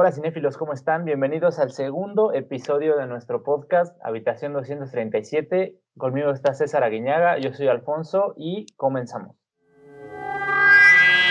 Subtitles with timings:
[0.00, 1.04] Hola cinéfilos, ¿cómo están?
[1.04, 5.74] Bienvenidos al segundo episodio de nuestro podcast Habitación 237.
[5.96, 9.34] Conmigo está César Aguiñaga, yo soy Alfonso y comenzamos.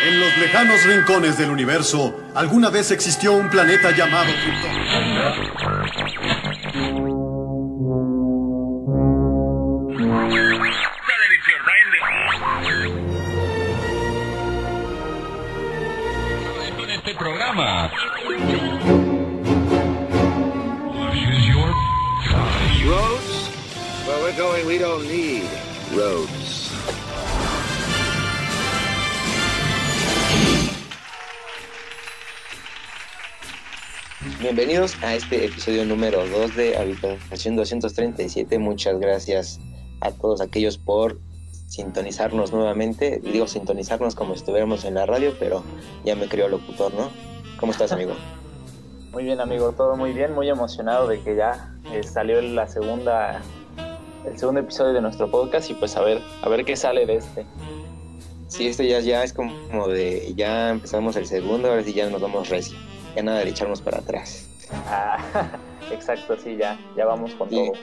[0.06, 4.77] En los lejanos rincones del universo, alguna vez existió un planeta llamado Krypton.
[24.66, 25.44] We don't need
[25.96, 26.72] roads.
[34.42, 38.58] Bienvenidos a este episodio número 2 de Habitación 237.
[38.58, 39.60] Muchas gracias
[40.02, 41.20] a todos aquellos por
[41.68, 43.22] sintonizarnos nuevamente.
[43.24, 45.64] Digo sintonizarnos como si estuviéramos en la radio, pero
[46.04, 47.12] ya me creo locutor, ¿no?
[47.60, 48.14] ¿Cómo estás, amigo?
[49.12, 53.42] Muy bien amigo, todo muy bien, muy emocionado de que ya eh, salió la segunda,
[54.28, 57.16] el segundo episodio de nuestro podcast y pues a ver, a ver qué sale de
[57.16, 57.46] este.
[58.48, 62.22] Sí, esto ya, ya es como de, ya empezamos el segundo, ahora sí ya nos
[62.22, 62.78] vamos recio.
[63.16, 64.48] Ya nada de echarnos para atrás.
[64.88, 65.18] Ah,
[65.92, 67.56] exacto, sí, ya, ya vamos con Sí.
[67.56, 67.74] todo.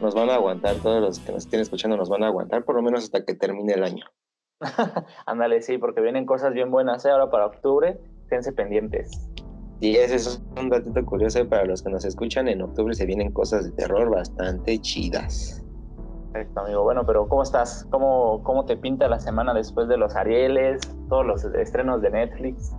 [0.00, 2.74] Nos van a aguantar, todos los que nos estén escuchando nos van a aguantar por
[2.74, 4.04] lo menos hasta que termine el año.
[5.26, 7.10] Ándale, sí, porque vienen cosas bien buenas ¿eh?
[7.10, 9.10] ahora para octubre, esténse pendientes.
[9.80, 12.48] Y ese es un datito curioso para los que nos escuchan.
[12.48, 15.62] En octubre se vienen cosas de terror bastante chidas.
[16.34, 16.82] Perfecto, amigo.
[16.82, 17.86] Bueno, pero ¿cómo estás?
[17.90, 22.74] ¿Cómo, ¿Cómo te pinta la semana después de los Arieles, todos los estrenos de Netflix?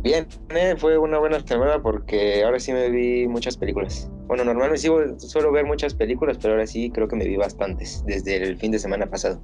[0.00, 4.08] Bien, eh, fue una buena semana porque ahora sí me vi muchas películas.
[4.28, 4.88] Bueno, normalmente sí
[5.26, 8.70] suelo ver muchas películas, pero ahora sí creo que me vi bastantes desde el fin
[8.70, 9.40] de semana pasado.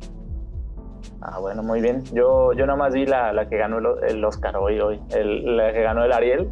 [1.21, 2.05] Ah, bueno, muy bien.
[2.13, 5.01] Yo, yo nada más vi la, la que ganó el, el Oscar hoy, hoy.
[5.11, 6.49] El- la que ganó el Ariel.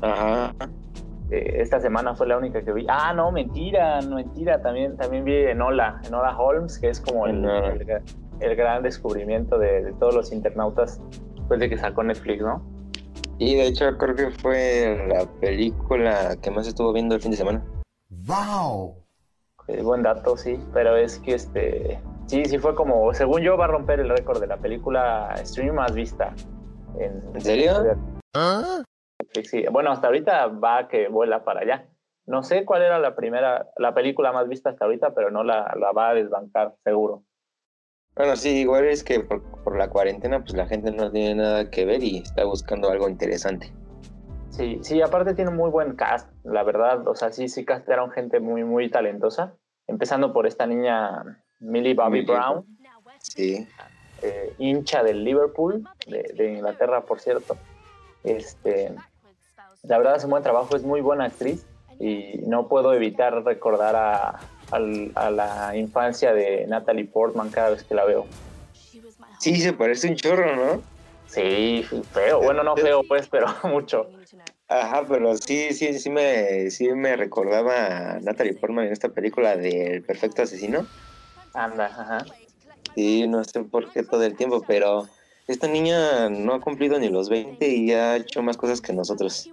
[0.00, 0.54] Ajá.
[1.30, 2.86] Eh, esta semana fue la única que vi.
[2.88, 4.60] Ah, no, mentira, no, mentira.
[4.62, 8.02] También, también vi Enola, Enola Holmes, que es como el, el,
[8.40, 11.00] el gran descubrimiento de, de todos los internautas
[11.34, 12.62] después de que sacó Netflix, ¿no?
[13.38, 17.36] Y de hecho creo que fue la película que más estuvo viendo el fin de
[17.36, 17.64] semana.
[18.08, 18.94] ¡Wow!
[19.66, 23.64] Eh, buen dato, sí, pero es que este, sí, sí fue como, según yo, va
[23.64, 26.32] a romper el récord de la película stream más vista.
[26.98, 27.82] En, ¿En serio?
[27.82, 28.84] Netflix,
[29.44, 29.64] sí.
[29.70, 31.88] Bueno, hasta ahorita va que vuela para allá.
[32.26, 35.74] No sé cuál era la primera, la película más vista hasta ahorita, pero no la,
[35.78, 37.22] la va a desbancar, seguro.
[38.16, 41.70] Bueno, sí, igual es que por, por la cuarentena pues la gente no tiene nada
[41.70, 43.72] que ver y está buscando algo interesante.
[44.50, 47.08] Sí, sí, aparte tiene un muy buen cast, la verdad.
[47.08, 49.54] O sea, sí, sí castearon gente muy, muy talentosa.
[49.88, 52.26] Empezando por esta niña Millie Bobby Millie.
[52.32, 52.64] Brown.
[53.18, 53.66] Sí.
[54.22, 57.56] eh, hincha del Liverpool, de, de Inglaterra, por cierto.
[58.24, 58.92] Este,
[59.82, 61.64] la verdad hace un buen trabajo, es muy buena actriz
[62.00, 64.40] y no puedo evitar recordar a,
[65.30, 68.26] la infancia de Natalie Portman cada vez que la veo.
[69.38, 70.82] Sí, se parece un chorro, ¿no?
[71.28, 74.08] Sí, feo, bueno, no feo pues, pero mucho.
[74.68, 79.56] Ajá, pero sí, sí, sí me, sí me recordaba a Natalie Portman en esta película
[79.56, 80.86] del Perfecto Asesino.
[81.52, 82.24] Anda, ajá.
[82.94, 85.08] Sí, no sé por qué todo el tiempo, pero
[85.46, 89.50] esta niña no ha cumplido ni los 20 y ha hecho más cosas que nosotros.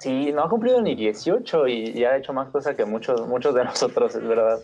[0.00, 3.54] Sí, no ha cumplido ni 18 y, y ha hecho más cosas que muchos, muchos
[3.54, 4.60] de nosotros, es verdad.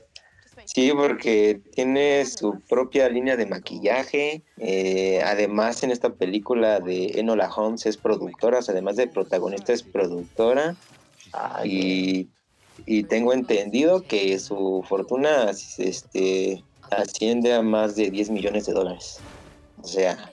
[0.67, 4.43] Sí, porque tiene su propia línea de maquillaje.
[4.59, 9.73] eh, además, en esta película de Enola Holmes es productora, o sea, además de protagonista
[9.73, 10.77] es productora.
[11.33, 12.29] Ay,
[12.87, 18.73] Y, y tengo entendido que su fortuna este, asciende a más de 10 millones de
[18.73, 19.19] dólares.
[19.83, 20.33] O sea,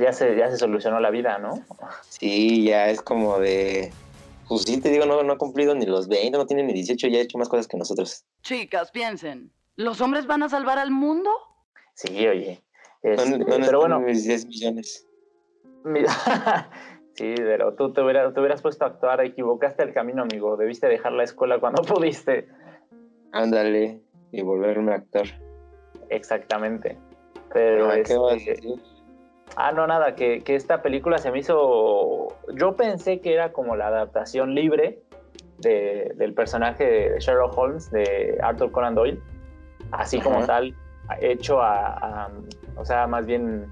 [0.00, 1.64] ya se, ya se solucionó la vida, ¿no?
[2.08, 3.92] sí, ya es como de...
[4.48, 7.08] Pues sí, te digo, no, no ha cumplido ni los 20, no tiene ni 18,
[7.08, 8.24] ya ha hecho más cosas que nosotros.
[8.42, 9.50] Chicas, piensen.
[9.76, 11.30] ¿Los hombres van a salvar al mundo?
[11.94, 12.62] Sí, oye.
[13.02, 15.06] Este, ¿Dónde- dónde pero están bueno, mis 10 millones?
[15.84, 16.12] Mira,
[17.14, 20.56] sí, pero tú te hubieras, te hubieras puesto a actuar, equivocaste el camino, amigo.
[20.56, 22.48] Debiste dejar la escuela cuando pudiste.
[23.32, 24.00] Ándale,
[24.32, 25.26] y volverme actor.
[26.10, 26.98] Exactamente.
[27.52, 28.82] Pero ¿Qué vas a este, decir?
[29.56, 32.28] Ah, no, nada, que, que esta película se me hizo.
[32.54, 35.00] Yo pensé que era como la adaptación libre
[35.58, 39.20] de- del personaje de Sherlock Holmes de Arthur Conan Doyle,
[39.90, 40.46] así como Ajá.
[40.46, 40.74] tal,
[41.20, 42.30] hecho a, a-
[42.76, 43.66] O sea, más bien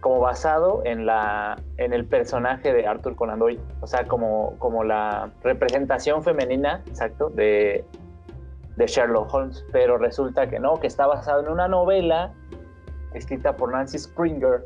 [0.00, 4.84] como basado en, la, en el personaje de Arthur Conan Doyle, o sea, como, como
[4.84, 7.84] la representación femenina, exacto, de,
[8.76, 12.32] de Sherlock Holmes, pero resulta que no, que está basado en una novela
[13.18, 14.64] escrita por Nancy Springer,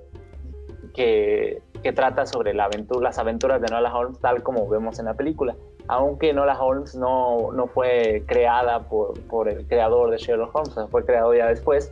[0.95, 5.07] que que trata sobre la aventura, las aventuras de Nola Holmes tal como vemos en
[5.07, 5.57] la película.
[5.89, 10.75] Aunque Nola Holmes no, no fue creada por, por el creador de Sherlock Holmes, o
[10.75, 11.91] sea, fue creado ya después,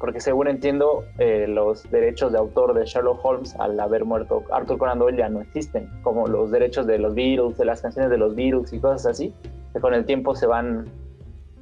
[0.00, 4.76] porque según entiendo, eh, los derechos de autor de Sherlock Holmes, al haber muerto Arthur
[4.76, 8.18] Conan Doyle, ya no existen, como los derechos de los Beatles, de las canciones de
[8.18, 9.32] los Beatles y cosas así,
[9.72, 10.86] que con el tiempo se van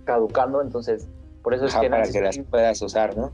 [0.05, 1.09] caducando, entonces
[1.43, 3.33] por eso es Ajá, que para nace- que las puedas usar, ¿no?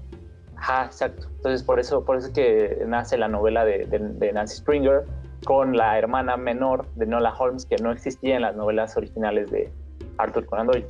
[0.62, 1.26] Ajá, exacto.
[1.37, 5.05] Entonces por eso, por eso es que nace la novela de, Nancy Springer
[5.44, 9.73] con la hermana menor de Nola Holmes que no existía en las novelas originales de
[10.19, 10.87] Arthur Conan Doyle.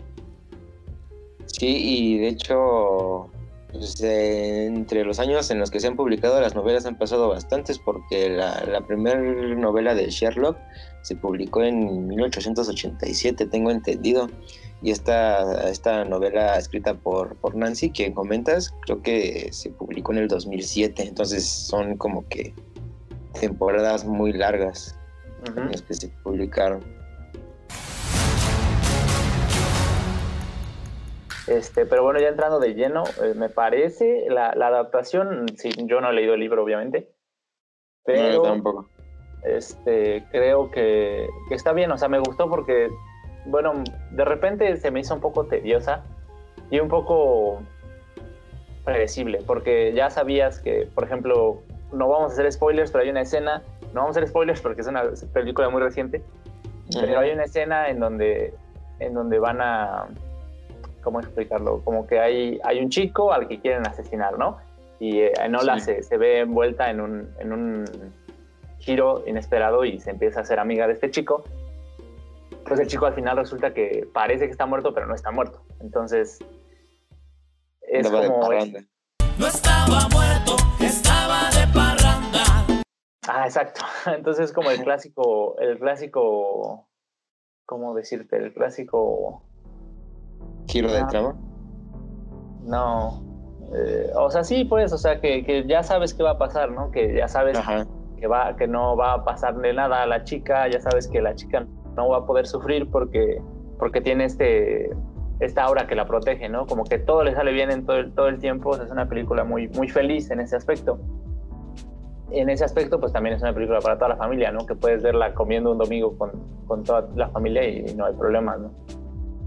[1.47, 3.31] Sí, y de hecho,
[3.73, 7.31] pues, eh, entre los años en los que se han publicado las novelas han pasado
[7.31, 10.59] bastantes, porque la, la primera novela de Sherlock
[11.03, 14.31] se publicó en 1887, tengo entendido.
[14.81, 20.19] Y esta, esta novela escrita por, por Nancy, que comentas, creo que se publicó en
[20.19, 21.05] el 2007.
[21.07, 22.53] Entonces son como que
[23.39, 24.99] temporadas muy largas
[25.47, 26.83] en las que se publicaron.
[31.47, 36.01] Este, pero bueno, ya entrando de lleno, eh, me parece la, la adaptación, sí, yo
[36.01, 37.11] no he leído el libro, obviamente,
[38.07, 38.89] No, pero tampoco.
[39.45, 42.91] Este, creo que, que está bien, o sea, me gustó porque,
[43.47, 46.05] bueno, de repente se me hizo un poco tediosa
[46.71, 47.61] y un poco
[48.85, 51.63] predecible, porque ya sabías que, por ejemplo,
[51.93, 53.63] no vamos a hacer spoilers, pero hay una escena,
[53.93, 56.23] no vamos a hacer spoilers porque es una película muy reciente,
[56.93, 58.55] pero hay una escena en donde,
[58.99, 60.07] en donde van a,
[61.03, 61.81] ¿cómo explicarlo?
[61.85, 64.59] Como que hay, hay un chico al que quieren asesinar, ¿no?
[64.99, 65.87] Y eh, Enola Sí.
[65.87, 67.85] se, se ve envuelta en un, en un
[68.83, 71.45] giro inesperado y se empieza a ser amiga de este chico.
[72.67, 75.63] Pues el chico al final resulta que parece que está muerto, pero no está muerto.
[75.81, 76.39] Entonces,
[77.83, 78.49] es como...
[79.39, 82.83] No estaba muerto, estaba de parranda.
[83.29, 83.83] Ah, exacto.
[84.07, 86.87] Entonces es como el clásico, el clásico,
[87.67, 88.37] ¿cómo decirte?
[88.37, 89.43] El clásico,
[90.69, 91.07] Giro de Ah.
[91.09, 91.35] trama.
[92.65, 93.23] no,
[93.75, 96.71] eh, o sea, sí, pues, o sea, que, que ya sabes qué va a pasar,
[96.71, 96.91] ¿no?
[96.91, 97.87] Que ya sabes Ajá.
[98.23, 101.35] Que va, que no va a pasarle nada a la chica, ya sabes que la
[101.35, 101.67] chica
[101.97, 103.43] no va a poder sufrir porque,
[103.81, 104.91] porque tiene este,
[105.41, 106.65] esta aura que la protege, ¿no?
[106.67, 108.93] Como que todo le sale bien en todo el, todo el tiempo, o sea, es
[108.93, 111.01] una película muy, muy feliz en ese aspecto.
[112.31, 114.67] En ese aspecto, pues también es una película para toda la familia, ¿no?
[114.67, 116.31] Que puedes verla comiendo un domingo con,
[116.69, 118.71] con toda la familia y, no hay problemas, ¿no?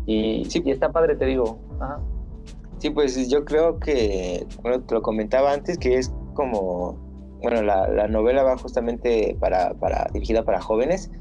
[0.06, 0.62] Y, Sí.
[0.66, 1.60] y está padre, te digo.
[1.80, 2.01] Ajá.
[2.80, 7.05] Sí, pues yo creo que, bueno, te lo comentaba antes, que es como,
[7.42, 11.12] bueno, la, la novela va justamente para, para, dirigida para jóvenes,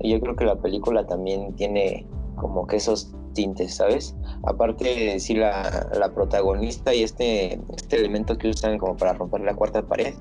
[0.00, 2.06] y yo creo que la película también tiene
[2.36, 4.14] como que esos tintes, ¿sabes?
[4.44, 9.54] Aparte, sí, la, la protagonista y este, este elemento que usan como para romper la
[9.54, 10.14] cuarta pared,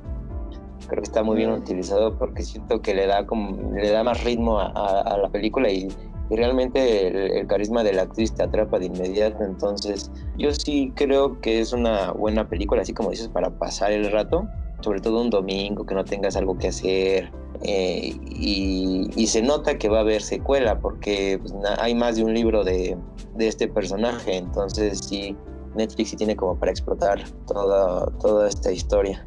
[0.87, 1.55] creo que está muy bien Mm.
[1.61, 5.29] utilizado porque siento que le da como, le da más ritmo a, a- a la
[5.29, 5.87] película y,
[6.29, 10.91] y realmente el, el carisma de la actriz te atrapa de inmediato, entonces yo sí
[10.95, 14.47] creo que es una buena película, así como dices, para pasar el rato,
[14.85, 17.31] sobre todo un domingo, que no tengas algo que hacer.
[17.63, 22.17] eh, y, y se nota que va a haber secuela, porque pues, na- hay más
[22.17, 22.95] de un libro de,
[23.33, 25.35] de este personaje, entonces sí,
[25.73, 29.25] Netflix sí tiene como para explotar toda, toda esta historia.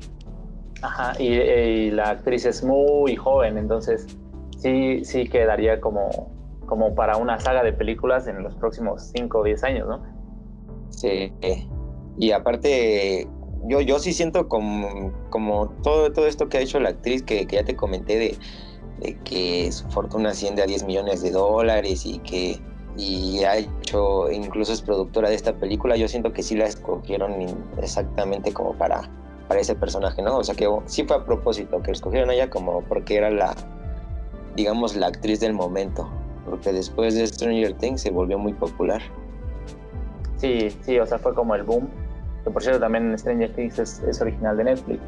[0.82, 4.06] Ajá, y, y la actriz es muy joven, entonces
[4.58, 6.30] sí, sí quedaría como,
[6.66, 10.02] como para una saga de películas en los próximos 5 o 10 años, ¿no?
[10.90, 11.32] Sí.
[12.18, 13.26] Y aparte,
[13.68, 17.46] yo, yo sí siento como, como todo, todo esto que ha hecho la actriz, que,
[17.46, 18.38] que ya te comenté de,
[19.00, 22.60] de que su fortuna asciende a 10 millones de dólares y que
[22.98, 27.32] y ha hecho, incluso es productora de esta película, yo siento que sí la escogieron
[27.80, 29.08] exactamente como para,
[29.46, 30.38] para ese personaje, ¿no?
[30.38, 33.54] O sea que sí fue a propósito, que escogieron a ella como porque era la,
[34.56, 36.08] digamos, la actriz del momento,
[36.44, 39.00] porque después de Stranger Things se volvió muy popular.
[40.38, 41.88] Sí, sí, o sea, fue como el boom.
[42.44, 45.00] Que por cierto, también Stranger Things es, es original de Netflix.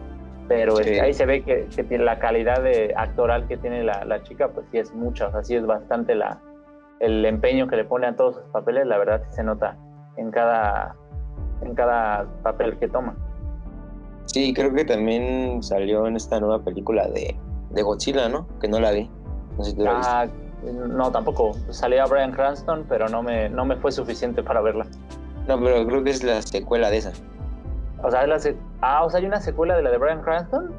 [0.49, 0.83] Pero Sí.
[0.83, 4.23] este, ahí se ve que, que tiene la calidad de actoral que tiene la, la
[4.25, 6.41] chica, pues sí es mucha, o sea, sí es bastante la,
[6.99, 9.77] el empeño que le pone a todos sus papeles, la verdad sí se nota
[10.17, 10.97] en cada,
[11.63, 13.15] en cada papel que toma.
[14.27, 17.37] Sí, creo que también salió en esta nueva película de,
[17.71, 18.47] de Godzilla, ¿no?
[18.61, 19.09] Que no la vi.
[19.57, 20.13] No sé si tú la viste.
[20.13, 20.27] Ah,
[20.89, 21.53] no, tampoco.
[21.71, 24.87] Salía Brian Cranston, pero no me, no me fue suficiente para verla.
[25.47, 27.13] No, pero creo que es la secuela de esa.
[28.03, 30.23] O sea, es la se- ah, o sea, hay una secuela de la de Brian
[30.23, 30.73] Cranston.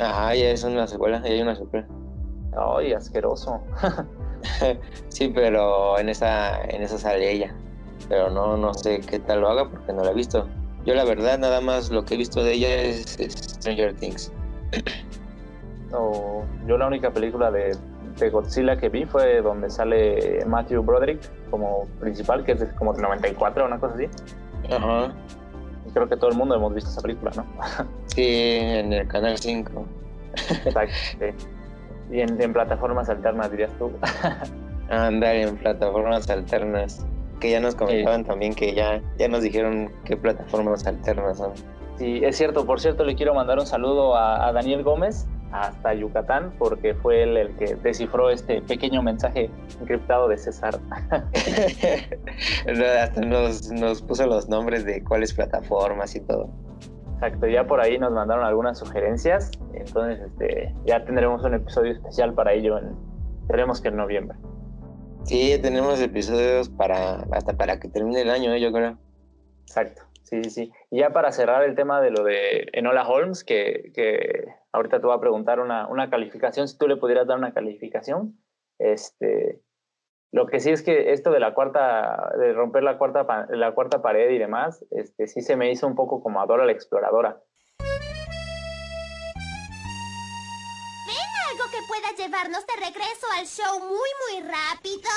[0.00, 1.86] Ajá, ya es una secuela, ya hay una secuela.
[2.56, 3.60] Ay, asqueroso.
[5.08, 7.52] Sí, pero en esa, en esa sale ella.
[8.08, 10.46] Pero no, no sé qué tal lo haga porque no la he visto.
[10.84, 14.30] Yo la verdad nada más lo que he visto de ella es, es Stranger Things.
[15.92, 17.76] o yo la única película de,
[18.18, 21.20] de Godzilla que vi fue donde sale Matthew Broderick
[21.50, 24.08] como principal, que es de como del 94 o una cosa así.
[24.72, 25.12] Ajá.
[25.92, 27.44] Creo que todo el mundo hemos visto esa película, ¿no?
[28.06, 29.86] Sí, en el canal 5.
[30.64, 30.94] Exacto.
[31.18, 31.26] sí.
[32.10, 33.90] Y en, en plataformas alternas, dirías tú.
[34.90, 37.04] Andar en plataformas alternas.
[37.40, 41.52] Que ya nos comentaban también que ya, ya nos dijeron qué plataformas alternas son.
[41.98, 42.64] Sí, es cierto.
[42.64, 47.22] Por cierto, le quiero mandar un saludo a, a Daniel Gómez hasta Yucatán, porque fue
[47.22, 49.50] él el que descifró este pequeño mensaje
[49.80, 50.78] encriptado de César.
[53.00, 56.50] Hasta nos, nos puso los nombres de cuáles plataformas y todo.
[57.14, 62.34] Exacto, ya por ahí nos mandaron algunas sugerencias, entonces este, ya tendremos un episodio especial
[62.34, 62.94] para ello, en,
[63.40, 64.36] esperemos que en noviembre.
[65.24, 68.60] Sí, ya tenemos episodios para hasta para que termine el año, ¿eh?
[68.60, 68.98] yo creo.
[69.62, 70.72] Exacto, sí, sí, sí.
[70.90, 75.06] Y ya para cerrar el tema de lo de Enola Holmes, que, que ahorita te
[75.06, 78.38] voy a preguntar una, una calificación, si tú le pudieras dar una calificación,
[78.78, 79.60] este,
[80.32, 83.72] lo que sí es que esto de la cuarta, de romper la cuarta, pa- la
[83.74, 86.72] cuarta pared y demás, este, sí se me hizo un poco como a Dora la
[86.72, 87.40] exploradora.
[91.50, 95.08] ¿Algo que pueda llevarnos de regreso al show muy, muy rápido?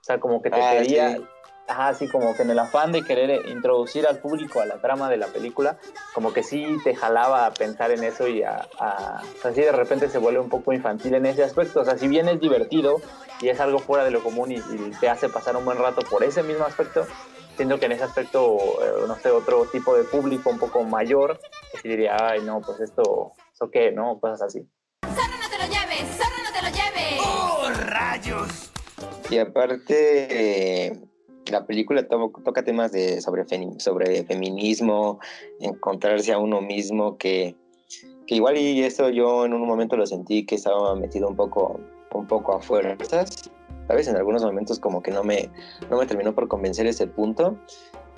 [0.00, 1.24] O sea, como que te Ah, quería, sí.
[1.68, 5.08] Ajá, así como que en el afán de querer introducir al público a la trama
[5.10, 5.78] de la película,
[6.14, 9.60] como que sí te jalaba a pensar en eso y a, a o sea, sí
[9.60, 11.80] de repente se vuelve un poco infantil en ese aspecto.
[11.80, 13.00] O sea, si bien es divertido
[13.40, 16.00] y es algo fuera de lo común y, y te hace pasar un buen rato
[16.02, 17.06] por ese mismo aspecto,
[17.56, 21.40] siento que en ese aspecto, eh, no sé, otro tipo de público un poco mayor,
[21.72, 23.90] que sí diría, ay, no, pues esto, ¿eso qué?
[23.90, 24.18] ¿No?
[24.20, 24.66] Cosas así.
[25.04, 26.16] ¡Zorro, no te lo lleves!
[26.16, 27.20] ¡Zorro, no te lo lleves!
[27.26, 28.70] ¡Oh, rayos!
[29.30, 31.07] Y aparte, eh,
[31.50, 33.44] la película to- toca temas de sobre,
[33.78, 35.18] sobre feminismo,
[35.60, 37.54] encontrarse a uno mismo, que,
[38.26, 41.80] que igual y eso yo en un momento lo sentí que estaba metido un poco,
[42.12, 43.50] un poco a fuerzas.
[43.86, 44.06] ¿Sabes?
[44.06, 45.48] En algunos momentos como que no me,
[45.90, 47.56] no me terminó por convencer ese punto.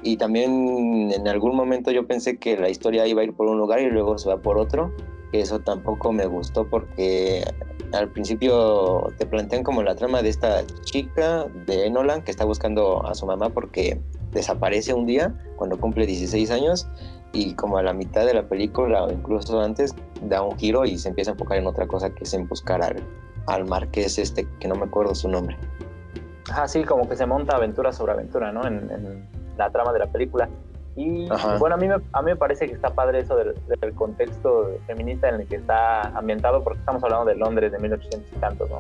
[0.03, 3.59] Y también en algún momento yo pensé que la historia iba a ir por un
[3.59, 4.91] lugar y luego se va por otro.
[5.33, 7.45] Que eso tampoco me gustó porque
[7.93, 13.07] al principio te plantean como la trama de esta chica de Enola que está buscando
[13.07, 14.01] a su mamá porque
[14.33, 16.89] desaparece un día cuando cumple 16 años
[17.33, 20.99] y como a la mitad de la película o incluso antes da un giro y
[20.99, 22.97] se empieza a enfocar en otra cosa que es en buscar al,
[23.47, 25.57] al marqués este que no me acuerdo su nombre.
[26.51, 28.67] Ajá, sí, como que se monta aventura sobre aventura, ¿no?
[28.67, 30.49] En la trama de la película.
[30.97, 31.57] Y Ajá.
[31.59, 34.71] bueno, a mí, me, a mí me parece que está padre eso del, del contexto
[34.87, 38.69] feminista en el que está ambientado, porque estamos hablando de Londres de 1800 y tantos,
[38.71, 38.79] ¿no?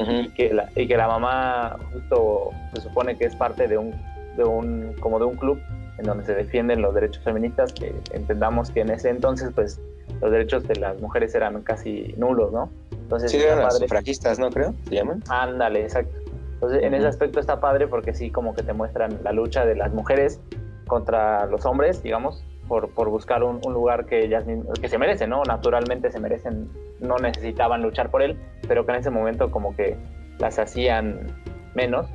[0.00, 3.92] Y que la, y que la mamá justo se supone que es parte de un,
[4.36, 5.58] de un, como de un club
[5.98, 9.80] en donde se defienden los derechos feministas, que entendamos que en ese entonces, pues,
[10.20, 12.70] los derechos de las mujeres eran casi nulos, ¿no?
[12.92, 13.88] Entonces, Sí, eran las padre.
[13.88, 14.50] sufragistas, ¿no?
[14.50, 15.22] Creo, se llaman.
[15.28, 16.16] Ándale, exacto.
[16.54, 19.74] Entonces, en ese aspecto está padre porque sí, como que te muestran la lucha de
[19.74, 20.40] las mujeres
[20.88, 24.44] contra los hombres, digamos, por, por buscar un, un lugar que ellas
[24.80, 25.42] que se merecen, ¿no?
[25.44, 26.68] Naturalmente se merecen,
[27.00, 29.96] no necesitaban luchar por él, pero que en ese momento como que
[30.38, 31.26] las hacían
[31.74, 32.06] menos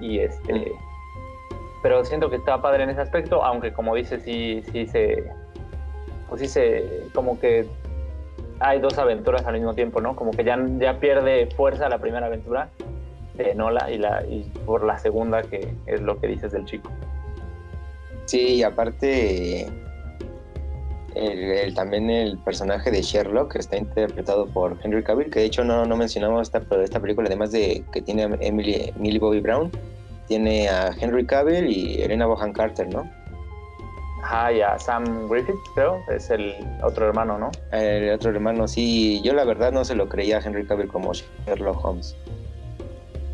[0.00, 0.72] y este...
[1.82, 5.24] Pero siento que está padre en ese aspecto, aunque como dices, sí, sí se...
[6.28, 7.08] Pues sí se...
[7.14, 7.66] como que
[8.60, 10.14] hay dos aventuras al mismo tiempo, ¿no?
[10.14, 12.68] Como que ya, ya pierde fuerza la primera aventura
[13.34, 16.90] de Nola y, la, y por la segunda, que es lo que dices del chico.
[18.30, 19.66] Sí, y aparte
[21.16, 25.64] el, el- también el personaje de Sherlock está interpretado por Henry Cavill, que de hecho
[25.64, 29.40] no, no mencionamos esta, pero esta película, además de que tiene a Emily, Millie Bobby
[29.40, 29.72] Brown,
[30.28, 33.10] tiene a Henry Cavill y Elena Bohan Carter, ¿no?
[34.22, 37.50] Ajá, y a Sam Griffith, creo, es el otro hermano, ¿no?
[37.72, 41.10] El otro hermano, sí, yo la verdad no se lo creía a Henry Cavill como
[41.14, 42.14] Sherlock Holmes.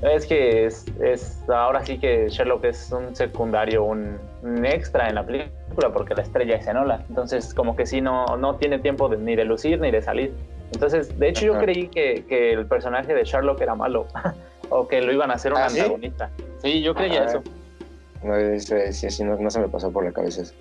[0.03, 5.15] Es que es, es ahora sí que Sherlock es un secundario, un, un extra en
[5.15, 7.05] la película, porque la estrella es Enola.
[7.09, 10.35] Entonces, como que sí, no, no tiene tiempo de- ni de lucir ni de salir.
[10.73, 14.07] Entonces, de hecho, yo creí que, que el personaje de Sherlock era malo,
[14.71, 16.31] o que lo iban a hacer un ¿Ah, antagonista.
[16.59, 17.31] Sí, yo creía Ajá.
[17.31, 17.43] eso.
[18.23, 18.35] No,
[18.93, 20.55] sí, no, no se me pasó por la cabeza eso.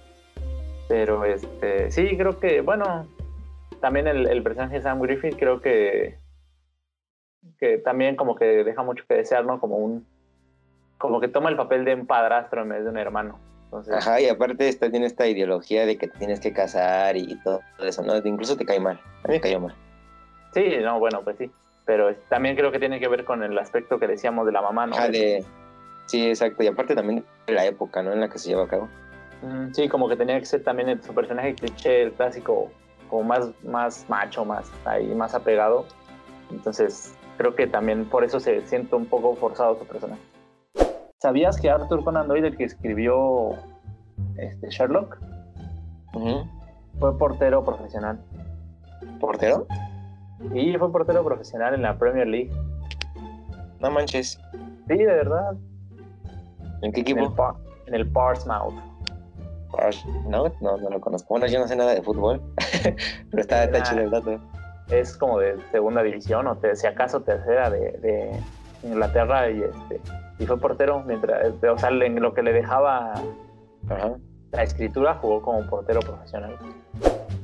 [0.88, 3.08] Pero este, sí, creo que, bueno,
[3.82, 6.18] también el, el personaje de Sam Griffith creo que,
[7.60, 9.60] que también como que deja mucho que desear, ¿no?
[9.60, 10.06] Como un,
[10.98, 13.40] como que toma el papel de un padrastro en vez de un hermano.
[13.66, 17.36] Entonces, Ajá, y aparte está, tiene esta ideología de que te tienes que casar y
[17.44, 18.16] todo eso, ¿no?
[18.18, 19.00] Incluso te cae mal.
[19.24, 19.76] A mí me cayó mal.
[20.54, 21.52] sí, no, bueno, pues sí.
[21.86, 24.88] Pero también creo que tiene que ver con el aspecto que decíamos de la mamá,
[24.88, 24.96] ¿no?
[24.96, 25.44] Ajá, de...
[26.08, 26.64] Sí, exacto.
[26.64, 28.12] Y aparte también de la época, ¿no?
[28.14, 28.88] En la que se lleva a cabo.
[29.42, 32.72] Mm, Sí, como que tenía que ser también su personaje cliché, el clásico
[33.10, 35.86] como más, más macho, más ahí, más apegado.
[36.52, 40.22] Entonces, creo que también por eso se siente un poco forzado su personaje.
[41.22, 43.52] ¿Sabías que Arthur Conan Doyle, el que escribió
[44.38, 45.18] este, Sherlock,
[47.00, 48.20] fue portero profesional?
[49.20, 49.68] ¿Portero?
[50.54, 52.52] Y fue portero profesional en la Premier League.
[53.80, 54.40] No manches.
[54.88, 55.54] Sí, de verdad.
[56.82, 57.36] ¿En qué En el, equipo?
[57.36, 57.56] Par-
[57.88, 58.74] en el Portsmouth.
[59.74, 61.28] Arsh- No, no, no lo conozco.
[61.30, 62.42] Bueno, yo no sé nada de fútbol,
[63.32, 64.40] pero está, está chido el dato.
[64.90, 68.32] Es como de segunda división, o te- si acaso tercera de, de
[68.84, 69.50] Inglaterra.
[69.50, 70.02] Y, este,
[70.40, 73.14] y fue portero mientras, este, o sea, lo que le dejaba
[73.90, 74.14] Ajá.
[74.52, 76.56] la escritura, jugó como portero profesional.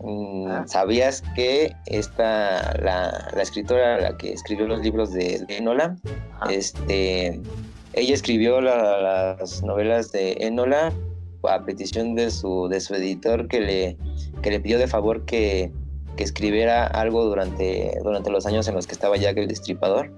[0.04, 0.64] Mm, Ah.
[0.68, 5.96] ¿Sabías que esta, la, la escritora, la que escribió los libros de, de Enola,
[6.40, 6.52] Ajá.
[6.52, 7.40] este,
[7.94, 10.92] ella escribió la- las novelas de Enola
[11.48, 13.98] a petición de su, de su editor que le,
[14.42, 15.72] que le pidió de favor que,
[16.16, 20.12] que escribiera algo durante, durante los años en los que estaba Jack el Destripador.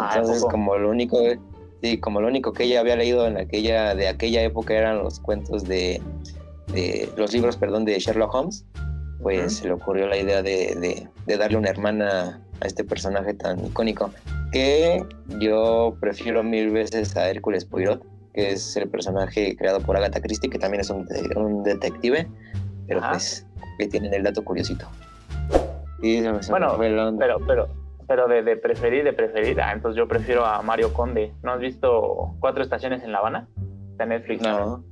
[0.00, 1.18] Ah, Entonces, como lo único,
[1.82, 5.20] sí, como lo único que ella había leído en aquella, de aquella época eran los
[5.20, 6.02] cuentos de,
[6.72, 8.64] de los libros, perdón, de Sherlock Holmes,
[9.22, 13.34] pues se le ocurrió la idea de, de- de darle una hermana a este personaje
[13.34, 14.10] tan icónico,
[14.52, 15.02] que
[15.40, 18.04] yo prefiero mil veces a Hércules Poirot,
[18.34, 21.06] que es el personaje creado por Agatha Christie, que también es un
[21.64, 22.28] detective,
[22.86, 23.10] pero Ajá.
[23.12, 23.46] pues
[23.78, 24.86] que tienen el dato curiosito.
[26.02, 27.18] Y se me- se me Bueno, onda.
[27.26, 27.68] Pero, pero,
[28.06, 31.32] pero de, de preferir, de preferir, ah, entonces yo prefiero a Mario Conde.
[31.42, 33.48] ¿No has visto Cuatro Estaciones en La Habana?
[33.92, 34.42] Está en Netflix.
[34.42, 34.84] no,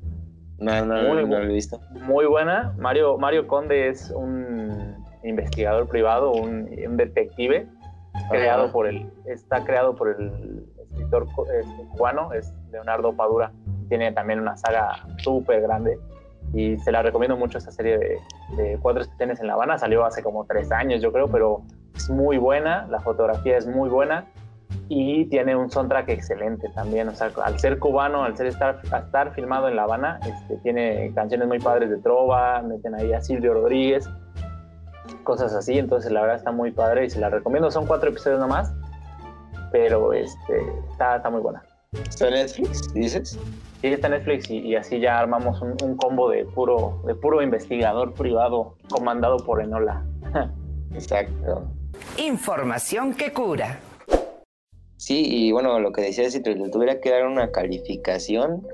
[0.59, 1.81] no, no, Muy no lo he visto.
[1.91, 2.75] Muy buena.
[2.79, 7.67] Mario, Mario Conde es un investigador privado, un, un detective
[8.31, 8.73] creado Ajá.
[8.73, 11.27] por el, está creado por el escritor
[11.61, 13.51] este, cubano, es Leonardo Padura.
[13.89, 15.99] Tiene también una saga súper grande
[16.55, 18.19] y se la recomiendo mucho esta serie de,
[18.57, 19.79] de Cuatro Estaciones en La Habana.
[19.79, 21.63] Salió hace como tres años, yo creo, pero
[21.95, 24.27] es muy buena, la fotografía es muy buena
[24.89, 27.09] y tiene un soundtrack excelente también.
[27.09, 31.13] O sea, al ser cubano, al ser estar, estar filmado en La Habana, este, tiene
[31.15, 34.09] canciones muy padres de trova, meten ahí a Silvio Rodríguez,
[35.25, 35.79] cosas así.
[35.79, 37.71] Entonces, la verdad está muy padre y se la recomiendo.
[37.71, 38.73] Son cuatro episodios nomás,
[39.73, 41.63] pero este, está, está muy buena.
[41.93, 43.39] ¿Está en Netflix, dices?
[43.85, 47.43] Sí, está Netflix y, y así ya armamos un, un combo de puro, de puro
[47.43, 50.03] investigador privado comandado por Enola.
[50.95, 51.69] Exacto.
[52.17, 53.79] Información que cura.
[54.97, 58.67] Sí, y bueno, lo que decía, si te le tuviera que dar una calificación,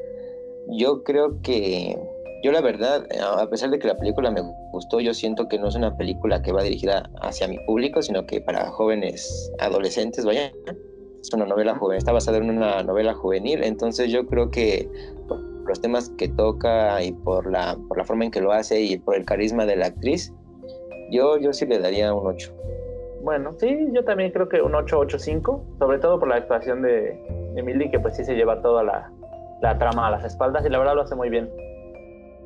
[0.79, 1.99] yo creo que,
[2.45, 3.05] yo la verdad,
[3.37, 6.41] a pesar de que la película me gustó, yo siento que no es una película
[6.41, 10.53] que va dirigida hacia mi público, sino que para jóvenes adolescentes, vaya.
[11.21, 14.89] Es una novela joven, está basada en una novela juvenil, entonces yo creo que
[15.29, 18.81] por los temas que toca y por la, por la forma en que lo hace
[18.81, 20.33] y por el carisma de la actriz,
[21.11, 22.53] yo, yo sí le daría un 8.
[23.23, 27.21] Bueno, sí, yo también creo que un 885, sobre todo por la actuación de
[27.55, 29.13] Emily, que pues sí se lleva toda la,
[29.61, 31.51] la trama a las espaldas y la verdad lo hace muy bien.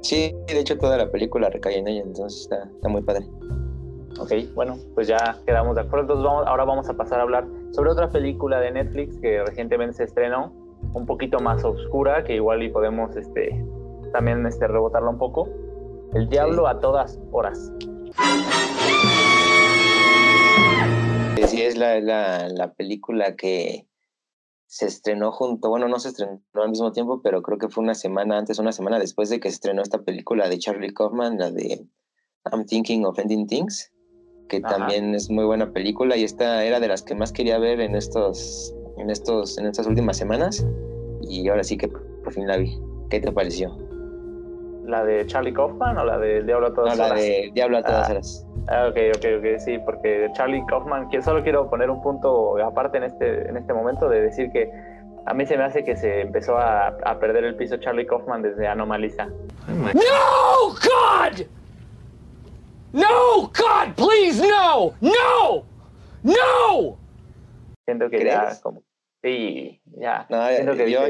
[0.00, 3.24] Sí, de hecho toda la película recae en ella, entonces está, está muy padre.
[4.18, 6.02] Ok, bueno, pues ya quedamos de acuerdo.
[6.02, 9.96] Entonces vamos, ahora vamos a pasar a hablar sobre otra película de Netflix que recientemente
[9.96, 10.52] se estrenó,
[10.92, 13.64] un poquito más oscura, que igual y podemos este,
[14.12, 15.48] también este, rebotarla un poco.
[16.12, 17.72] El Diablo a todas horas.
[21.48, 23.86] Sí, es la, la, la película que
[24.66, 27.94] se estrenó junto, bueno, no se estrenó al mismo tiempo, pero creo que fue una
[27.94, 31.50] semana antes, una semana después de que se estrenó esta película de Charlie Kaufman, la
[31.52, 31.86] de
[32.50, 33.92] I'm Thinking of Ending Things,
[34.48, 34.76] que Ajá.
[34.76, 37.94] también es muy buena película y esta era de las que más quería ver en
[37.94, 40.66] estos, en estos, en estas últimas semanas
[41.22, 42.78] y ahora sí que por fin la vi.
[43.10, 43.76] ¿Qué te pareció?
[44.86, 47.20] ¿La de Charlie Kaufman o la de Diablo a No, todas la horas?
[47.20, 48.12] de Diablo a todas Ah.
[48.12, 48.46] horas.
[48.68, 52.96] Ah, ok, ok, ok, sí, porque Charlie Kaufman, que solo quiero poner un punto aparte
[52.98, 54.70] en este, en este momento de decir que
[55.26, 58.42] a mí se me hace que se empezó a, a perder el piso Charlie Kaufman
[58.42, 59.26] desde Anomalisa.
[59.68, 61.46] No, God!
[62.94, 64.94] No, God, please, no!
[65.00, 65.64] No!
[66.22, 66.96] No!
[67.84, 68.60] Siento que ya ¿Crees?
[68.60, 68.82] como...
[69.20, 70.26] Sí, ya.
[70.30, 71.00] No, siento que yo,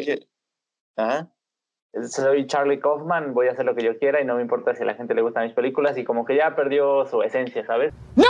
[0.96, 1.30] Ajá.
[2.08, 4.82] soy Charlie Kaufman, voy a hacer lo que yo quiera y no me importa si
[4.82, 7.92] a la gente le gustan mis películas y como que ya perdió su esencia, ¿sabes?
[8.16, 8.24] No!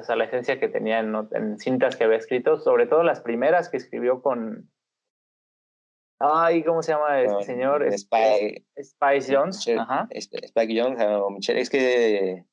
[0.00, 3.68] O sea, la esencia que tenía en, cintas que había escrito, sobre todo las primeras
[3.68, 4.70] que escribió con...
[6.18, 7.84] Ay, ¿cómo se llama este señor?
[7.92, 9.58] Spike- Spice Jones.
[9.58, 10.08] Michelle- Ajá.
[10.16, 12.44] Sp- Spike Jones o Michelle, es que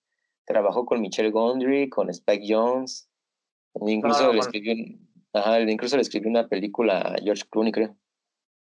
[0.52, 3.10] trabajó con Michelle Gondry, con Spike Jones.
[3.76, 4.74] Incluso No, no, le escribió,
[5.34, 7.96] ajá, incluso le escribió una película a George Clooney, creo.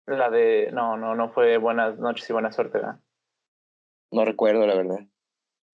[0.07, 0.71] La de...
[0.73, 3.01] No, no, no fue Buenas noches y buena suerte, ¿verdad?
[4.11, 5.01] No recuerdo, la verdad.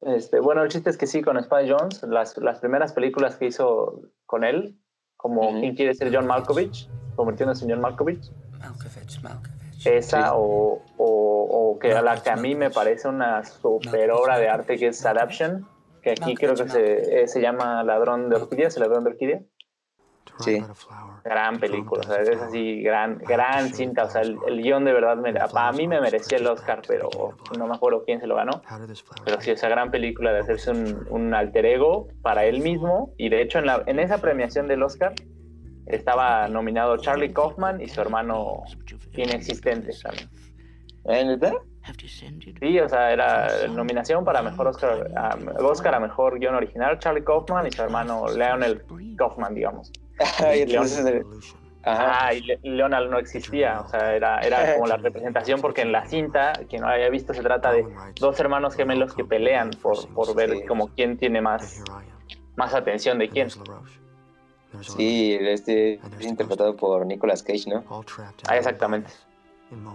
[0.00, 3.46] Este, bueno, el chiste es que sí, con Spy Jones, las, las primeras películas que
[3.46, 4.78] hizo con él,
[5.16, 6.88] como ¿Quién quiere ser John Malkovich?
[7.16, 8.30] Convirtiéndose en John Malkovich.
[8.60, 9.86] Malkovich, Malkovich.
[9.86, 14.38] Esa o, o, o, que a la que a mí me parece una super obra
[14.38, 15.68] de arte que es Adaption,
[16.02, 19.40] que aquí creo que se, eh, se llama Ladrón de Orquídeas, el Ladrón de Orquídea.
[20.40, 20.62] Sí.
[21.24, 24.92] Gran película, o sea, es así, gran, gran cinta, o sea, el, el guion de
[24.92, 27.08] verdad, me, a mí me merecía el Oscar, pero
[27.58, 28.62] no me acuerdo quién se lo ganó,
[29.24, 33.30] pero sí, esa gran película de hacerse un, un alter ego para él mismo, y
[33.30, 35.12] de hecho en, la, en esa premiación del Oscar
[35.86, 38.62] estaba nominado Charlie Kaufman y su hermano
[39.14, 40.28] inexistente también.
[41.06, 41.56] ¿En verdad?
[42.60, 47.22] Sí, o sea, era nominación para mejor Oscar, a, Oscar a mejor guion original, Charlie
[47.24, 48.82] Kaufman y su hermano Leonel
[49.16, 49.92] Kaufman, digamos.
[50.56, 51.04] y entonces,
[51.84, 55.92] Ah, y Le- Leonard no existía, o sea, era, era como la representación, porque en
[55.92, 57.84] la cinta, quien no haya visto, se trata de
[58.16, 61.84] dos hermanos gemelos que pelean por, por ver como quién tiene más,
[62.56, 63.48] más atención de quién.
[64.82, 67.84] Sí, este es interpretado por Nicolas Cage, ¿no?
[68.48, 69.10] Ah, exactamente.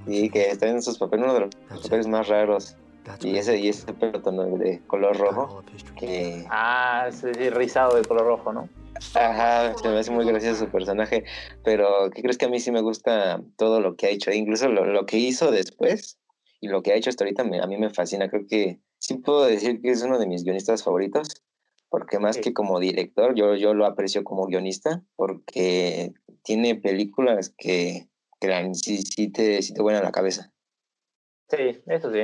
[0.06, 2.76] Y que está en sus papeles, uno de los papeles más raros.
[3.22, 4.20] Y ese, y ese pelo
[4.58, 5.64] de color rojo,
[5.98, 8.70] que Ah, sí, sí, rizado de color rojo, ¿no?
[9.16, 11.24] Ajá, se me hace muy gracioso su personaje,
[11.64, 14.32] pero ¿qué crees que a mí sí me gusta todo lo que ha hecho?
[14.32, 16.18] Incluso lo, lo que hizo después
[16.62, 18.30] y lo que ha hecho hasta ahorita me- a mí me fascina.
[18.30, 21.44] Creo que sí puedo decir que es uno de mis guionistas favoritos,
[21.90, 22.42] porque más Sí.
[22.42, 28.08] que como director, yo, yo lo aprecio como guionista, porque tiene películas que,
[28.48, 30.52] la- sí, sí, te, sí te vuelan la cabeza.
[31.50, 32.24] Sí, eso sí.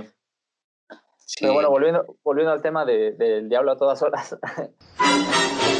[1.18, 1.38] Sí.
[1.42, 4.38] Pero bueno, volviendo, volviendo al tema de- del diablo a todas horas.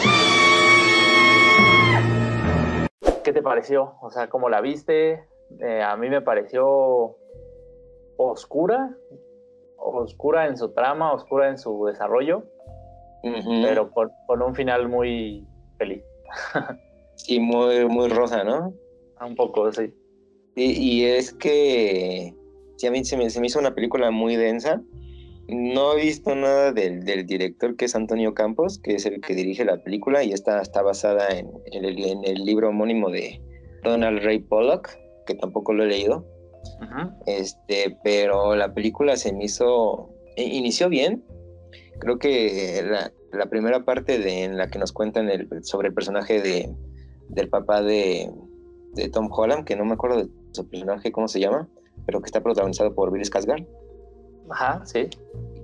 [3.24, 3.96] ¿Qué te pareció?
[4.02, 5.28] O sea, ¿cómo la viste?
[5.60, 7.18] Eh, a mí me pareció
[8.18, 8.96] oscura,
[9.78, 12.44] oscura en su trama, oscura en su desarrollo,
[13.64, 15.48] pero con, con un final muy
[15.78, 16.04] feliz.
[17.16, 18.74] Sí, muy, muy rosa, ¿no?
[19.20, 19.94] Un poco, sí.
[20.60, 22.34] Y, y es que
[22.78, 24.82] sí, a mí se me, se me hizo una película muy densa.
[25.48, 29.34] No he visto nada del, del director que es Antonio Campos, que es el que
[29.34, 33.42] dirige la película y está, está basada en, en el, en el libro homónimo de
[33.84, 34.90] Donald Ray Pollock,
[35.26, 36.26] que tampoco lo he leído.
[37.26, 40.10] Este, pero la película se me hizo.
[40.38, 41.24] i- Inició bien.
[42.00, 45.94] Creo que la, la primera parte de, en la que nos cuentan el, sobre el
[45.94, 46.70] personaje de,
[47.30, 48.30] del papá de,
[48.94, 51.68] de Tom Holland, que no me acuerdo de su personaje, cómo se llama,
[52.06, 53.68] pero que está protagonizado por Bill Skarsgård,
[54.50, 55.08] Ajá, sí.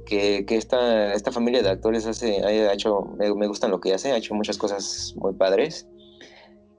[0.06, 3.94] que, que esta, esta familia de actores hace, ha hecho, me, me gustan lo que
[3.94, 5.88] hace, ha hecho muchas cosas muy padres.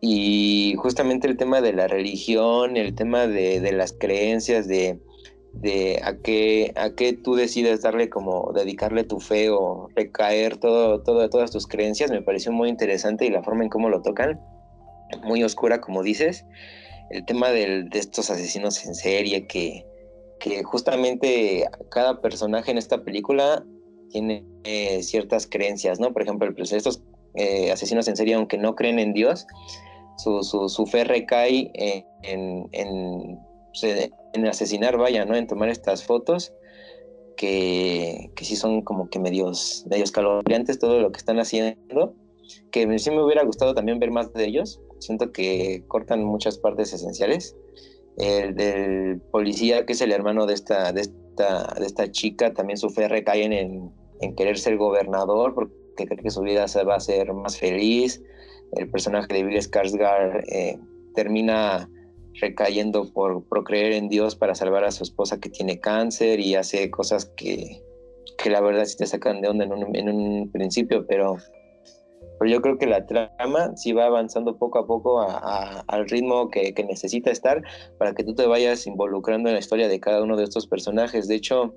[0.00, 5.00] Y justamente el tema de la religión, el tema de, de las creencias, de,
[5.54, 11.02] de a qué, a qué tú decides darle como dedicarle tu fe o recaer todo,
[11.02, 14.40] todo, todas tus creencias, me pareció muy interesante y la forma en cómo lo tocan,
[15.24, 16.44] muy oscura como dices.
[17.10, 19.84] El tema del- de estos asesinos en serie que,
[20.64, 23.64] justamente cada personaje en esta película
[24.10, 26.12] tiene eh, ciertas creencias, ¿no?
[26.12, 27.02] Por ejemplo, el- estos
[27.34, 29.46] eh, asesinos en serie, aunque no creen en Dios,
[30.16, 33.38] su, fe recae en, en, en,
[33.68, 34.10] pues,
[34.48, 35.36] asesinar, vaya, ¿no?
[35.36, 36.52] En tomar estas fotos
[37.36, 42.14] que, que sí son como que medios, medios calobrantes todo lo que están haciendo,
[42.70, 44.80] que sí me hubiera gustado también ver más de ellos.
[44.98, 47.56] Siento que cortan muchas partes esenciales.
[48.16, 52.88] El policía, que es el hermano de esta, de esta, de esta chica, también su
[52.88, 55.74] fe recae en, en, querer ser gobernador porque
[56.06, 58.22] cree que su vida se va a ser más feliz.
[58.72, 60.78] El personaje de Bill Skarsgård eh,
[61.14, 61.90] termina
[62.40, 66.54] recayendo por, por creer en Dios para salvar a su esposa que tiene cáncer y
[66.54, 67.82] hace cosas que,
[68.38, 71.36] que la verdad sí te sacan de onda en un principio, pero,
[72.38, 76.08] pero yo creo que la trama sí va avanzando poco a poco a- a- al
[76.08, 77.62] ritmo que, que necesita estar
[77.98, 81.28] para que tú te vayas involucrando en la historia de cada uno de estos personajes.
[81.28, 81.74] De hecho,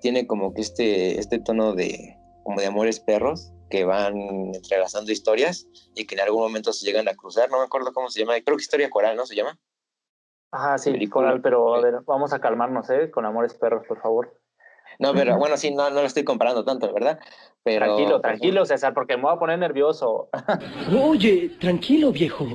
[0.00, 4.16] tiene como que este, este tono de, como de amores perros que van
[4.54, 7.50] entrelazando historias y que en algún momento se llegan a cruzar.
[7.50, 9.58] No me acuerdo cómo se llama, creo que Historia Coral, ¿no se llama?
[10.50, 11.28] Ajá, sí, Película.
[11.28, 13.10] Coral, pero a ver, vamos a calmarnos, ¿eh?
[13.10, 14.39] Con Amores Perros, por favor.
[15.00, 17.18] No, pero bueno, sí, no, no lo estoy comparando tanto, ¿verdad?
[17.62, 20.28] Pero, Tranquilo, tranquilo, César, porque me voy a poner nervioso.
[21.02, 22.46] Oye, tranquilo, viejo.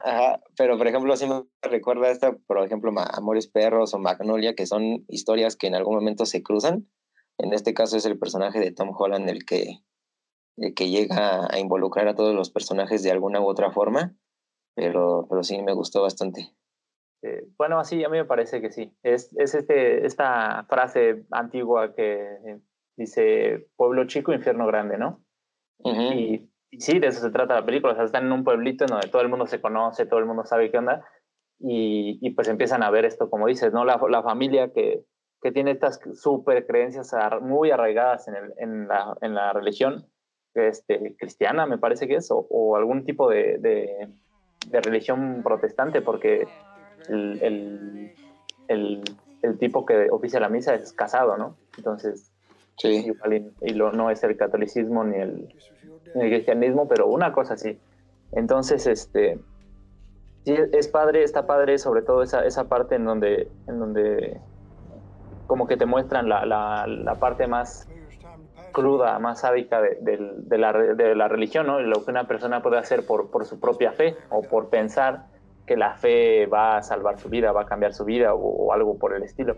[0.00, 4.66] Ajá, pero por ejemplo, sí me recuerda esta, por ejemplo, Amores Perros o Magnolia, que
[4.66, 6.86] son historias que en algún momento se cruzan.
[7.38, 9.78] En este caso es el personaje de Tom Holland el que,
[10.58, 14.14] el que llega a involucrar a todos los personajes de alguna u otra forma,
[14.74, 16.52] pero, pero sí me gustó bastante.
[17.22, 18.92] Eh, bueno, sí, a mí me parece que sí.
[19.02, 22.60] Es, es este, esta frase antigua que eh,
[22.96, 25.22] dice pueblo chico, infierno grande, ¿no?
[25.84, 26.48] y,
[26.78, 27.92] sí, de eso se trata la película.
[27.92, 30.26] O sea, están en un pueblito en donde todo el mundo se conoce, todo el
[30.26, 31.04] mundo sabe qué onda.
[31.58, 33.84] Y, y pues empiezan a ver esto, como dices, ¿no?
[33.84, 35.04] La, la familia que,
[35.42, 40.06] que tiene estas súper creencias muy arraigadas en, el, en, la, en, la, religión
[40.54, 44.08] este, cristiana, me parece que es, o, o algún tipo de, de,
[44.68, 46.48] de, religión protestante, porque
[47.08, 48.14] el, el,
[48.68, 49.02] el,
[49.42, 51.56] el, tipo que oficia la misa es casado, ¿no?
[51.76, 52.32] Entonces,
[52.78, 52.88] sí.
[53.06, 55.54] igual y, y lo, no es el catolicismo ni el,
[56.14, 57.78] ni el cristianismo, pero una cosa así.
[58.32, 59.38] Entonces, este,
[60.44, 64.40] sí, es padre, está padre sobre todo esa, esa parte en donde, en donde
[65.46, 67.88] como que te muestran la, la, la parte más
[68.72, 71.80] cruda, más sádica de, de, de, la, de, la, religión, ¿no?
[71.80, 75.26] Lo que una persona puede hacer por, por su propia fe o por pensar
[75.66, 78.72] que la fe va a salvar su vida, va a cambiar su vida o, o
[78.72, 79.56] algo por el estilo.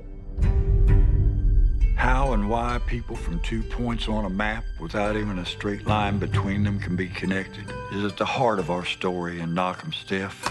[1.98, 6.18] How and why people from two points on a map without even a straight line
[6.18, 10.48] between them can be connected is at the heart of our story in Knock'em Stiff.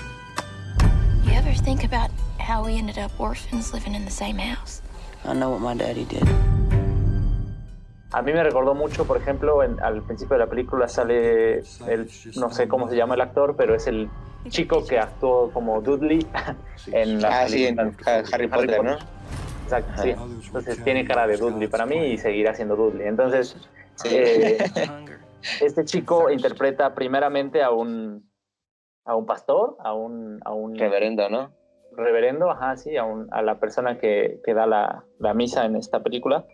[1.23, 4.81] You ever think about how we ended up orphans living in the same house?
[5.23, 6.27] I know what my daddy did.
[8.13, 12.09] A mí me recordó mucho, por ejemplo, en, al principio de la película sale el,
[12.35, 14.09] no sé cómo se llama el actor, pero es el
[14.49, 16.25] chico que actuó como Dudley
[16.91, 18.97] en la ah, sí, en Harry, Harry Potter, ¿no?
[19.63, 20.15] Exacto, sí.
[20.45, 23.07] Entonces tiene cara de Dudley para mí y seguirá siendo Dudley.
[23.07, 23.57] Entonces,
[23.95, 24.09] sí.
[24.11, 24.57] eh,
[25.61, 28.27] este chico interpreta primeramente a un
[29.05, 31.53] a un pastor, a un, a un reverendo, ¿no?
[31.93, 35.77] Reverendo, ajá, sí, a, un, a la persona que, que da la, la misa en
[35.77, 36.45] esta película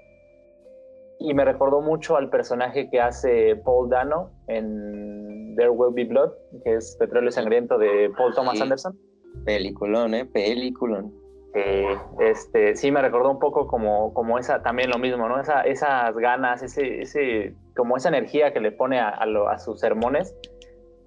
[1.20, 5.23] y me recordó mucho al personaje que hace Paul Dano en
[5.56, 6.32] There Will Be Blood,
[6.64, 8.64] que es Petróleo Sangriento de Paul Thomas Sí.
[8.64, 8.98] Anderson.
[9.46, 10.26] Peliculón, ¿eh?
[10.26, 11.14] Peliculón.
[11.56, 15.40] Eh, este, sí, me recordó un poco como, como esa, también lo mismo, ¿no?
[15.40, 19.60] Esa, esas ganas, ese, ese, como esa energía que le pone a, a, lo- a
[19.60, 20.36] sus sermones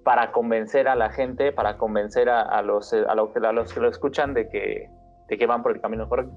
[0.03, 3.73] para convencer a la gente, para convencer a, a los, a, lo que- a los
[3.73, 4.89] que lo escuchan de que,
[5.27, 6.35] de que van por el camino correcto.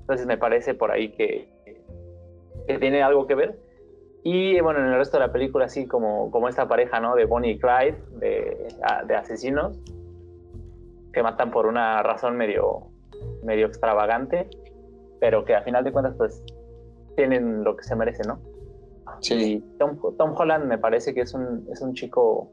[0.00, 1.48] Entonces me parece por ahí que,
[2.66, 3.58] que tiene algo que ver.
[4.26, 7.14] Y bueno, en el resto de la película, así como, como esta pareja, ¿no?
[7.14, 8.68] De Bonnie y Clyde, de,
[9.06, 9.78] de asesinos,
[11.12, 12.86] que matan por una razón medio,
[13.42, 14.48] medio extravagante,
[15.20, 16.42] pero que a final de cuentas, pues,
[17.16, 18.40] tienen lo que se merece, ¿no?
[19.20, 19.34] Sí.
[19.56, 22.50] Y Tom, Tom Holland me parece que es un, es un chico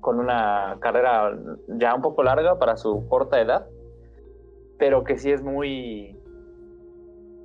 [0.00, 3.66] con una carrera ya un poco larga para su corta edad,
[4.78, 6.19] pero que sí es muy,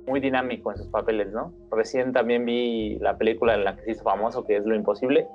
[0.06, 1.52] muy dinámico en sus papeles, ¿no?
[1.70, 5.26] Recién también vi la película en la que se hizo famoso, que es Lo Imposible,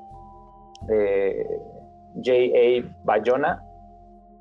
[0.88, 1.46] de
[2.16, 2.96] J.A.
[3.04, 3.64] Bayona,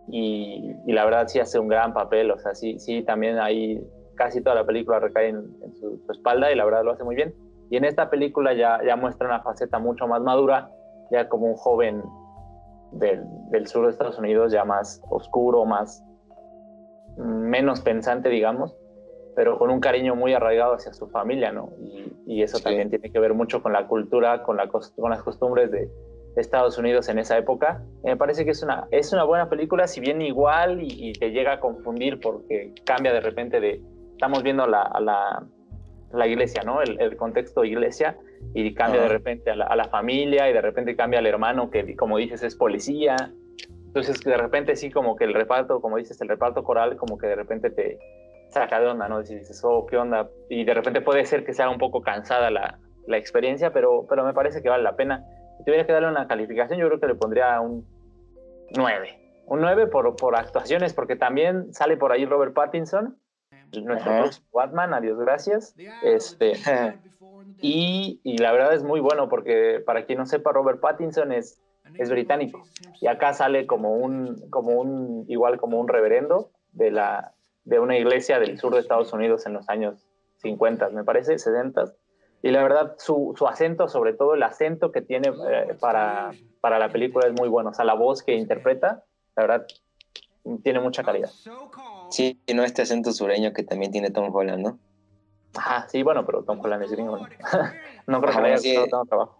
[0.08, 3.80] y, y, la verdad sí hace un gran papel, o sea, sí, sí también ahí
[4.16, 7.04] casi toda la película recae en, en su, su, espalda y la verdad lo hace
[7.04, 7.34] muy bien.
[7.70, 10.70] Y en esta película ya, ya muestra una faceta mucho más madura,
[11.12, 12.02] ya como un joven
[12.92, 16.04] del, del sur de Estados Unidos, ya más oscuro, más
[17.16, 18.76] menos pensante, digamos,
[19.34, 21.70] pero con un cariño muy arraigado hacia su familia, ¿no?
[21.80, 22.64] Y, y eso sí.
[22.64, 25.86] también tiene que ver mucho con la cultura, con, la, con las costumbres de,
[26.34, 27.82] de, Estados Unidos en esa época.
[28.02, 31.30] Me parece que es una, es una buena película, si bien igual y, y te
[31.30, 33.80] llega a confundir porque cambia de repente de...
[34.12, 35.46] Estamos viendo la, la,
[36.12, 36.82] la iglesia, ¿no?
[36.82, 38.18] El, el, contexto iglesia
[38.54, 39.08] y cambia uh -huh.
[39.08, 42.18] de repente a la, a la, familia y de repente cambia al hermano que, como
[42.18, 43.16] dices, es policía.
[43.86, 47.26] Entonces, de repente sí, como que el reparto, como dices, el reparto coral, como que
[47.26, 47.98] de repente te
[48.50, 49.20] saca de onda, ¿no?
[49.20, 50.28] Y dices, oh, ¿qué onda?
[50.48, 54.24] Y de repente puede ser que sea un poco cansada la, la experiencia, pero, pero
[54.24, 55.24] me parece que vale la pena.
[55.58, 57.86] Si tuviera que darle una calificación, yo creo que le pondría un
[58.76, 59.42] 9.
[59.46, 63.18] Un 9 por, por actuaciones, porque también sale por ahí Robert Pattinson,
[63.72, 64.42] nuestro uh -huh.
[64.52, 65.74] Batman, adiós, gracias.
[66.02, 66.52] Este,
[67.58, 71.60] y, y, la verdad es muy bueno porque para quien no sepa, Robert Pattinson es,
[71.96, 72.62] es británico
[73.00, 77.32] y acá sale como un, como un, igual como un reverendo de, la,
[77.64, 80.06] de una iglesia del sur de Estados Unidos en los años
[80.38, 81.92] 50, me parece, 60.
[82.42, 86.78] Y la verdad, su, su acento, sobre todo el acento que tiene eh, para, para
[86.78, 87.70] la película es muy bueno.
[87.70, 89.04] O sea, la voz que interpreta,
[89.36, 89.66] la verdad,
[90.62, 91.30] tiene mucha calidad.
[92.08, 94.78] Sí, y no este acento sureño que también tiene Tom Holland, ¿no?
[95.56, 97.28] Ajá, sí, bueno, pero Tom Holland es gringo, ¿no?
[98.06, 99.39] no creo que le haya sí, tanto trabajo.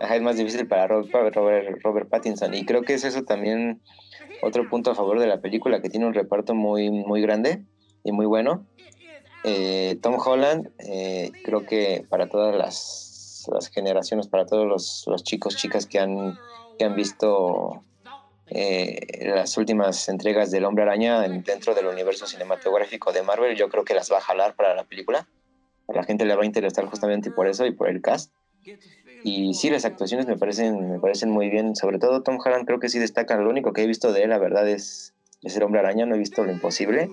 [0.00, 2.54] Ajá, es más difícil para Robert, Robert, Robert, Pattinson.
[2.54, 3.82] Y creo que es eso también
[4.42, 7.62] otro punto a favor de la película, que tiene un reparto muy, muy grande
[8.02, 8.66] y muy bueno.
[9.44, 15.22] Eh, Tom Holland, eh, creo que para todas las, las generaciones, para todos los, los,
[15.22, 16.38] chicos, chicas que han,
[16.78, 17.82] que han visto
[18.46, 23.84] eh, las últimas entregas del Hombre Araña dentro del universo cinematográfico de Marvel, yo creo
[23.84, 25.28] que las va a jalar para la película.
[25.88, 28.32] a la gente le va a interesar justamente por eso y por el cast.
[29.22, 31.76] Y sí, las actuaciones me parecen, me parecen muy bien.
[31.76, 33.36] Sobre todo Tom Holland creo que sí destaca.
[33.36, 36.06] Lo único que he visto de él, la verdad, es, es el hombre araña.
[36.06, 37.10] No he visto lo imposible.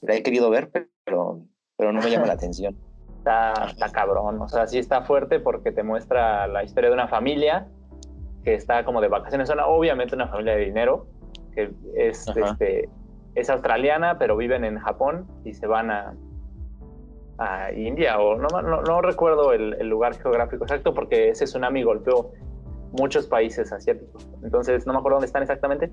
[0.00, 0.70] La he querido ver,
[1.04, 1.40] pero,
[1.76, 2.76] pero no me llama la atención.
[3.18, 4.40] Está, está cabrón.
[4.40, 7.68] O sea, sí está fuerte porque te muestra la historia de una familia
[8.44, 9.48] que está como de vacaciones.
[9.48, 11.06] Son obviamente una familia de dinero,
[11.52, 12.88] que es, este,
[13.34, 16.14] es australiana, pero viven en Japón y se van a,
[17.38, 21.82] a India, o no, no, no recuerdo el, el, lugar geográfico exacto, porque ese tsunami
[21.82, 22.32] golpeó
[22.92, 24.26] muchos países asiáticos.
[24.42, 25.90] Entonces, no me acuerdo dónde están exactamente,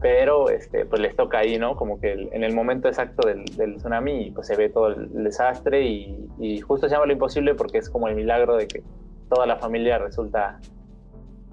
[0.00, 1.76] pero este, pues les toca ahí, ¿no?
[1.76, 5.24] Como que el, en el momento exacto del, del, tsunami, pues se ve todo el
[5.24, 8.82] desastre y, y, justo se llama lo imposible porque es como el milagro de que
[9.28, 10.60] toda la familia resulta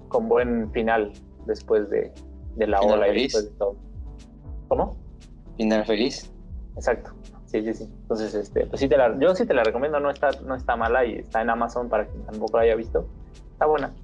[0.08, 1.12] con buen final
[1.46, 2.12] después de,
[2.54, 3.20] de la final ola feliz.
[3.20, 3.76] y después de todo.
[4.68, 4.96] ¿Cómo?
[5.56, 6.32] Final feliz.
[6.76, 7.12] Exacto.
[7.56, 7.84] Sí, sí, sí.
[8.02, 10.76] Entonces, este, pues sí te la, yo sí te la recomiendo, no está, no está
[10.76, 13.06] mala y está en Amazon para quien tampoco la haya visto.
[13.52, 13.94] Está buena.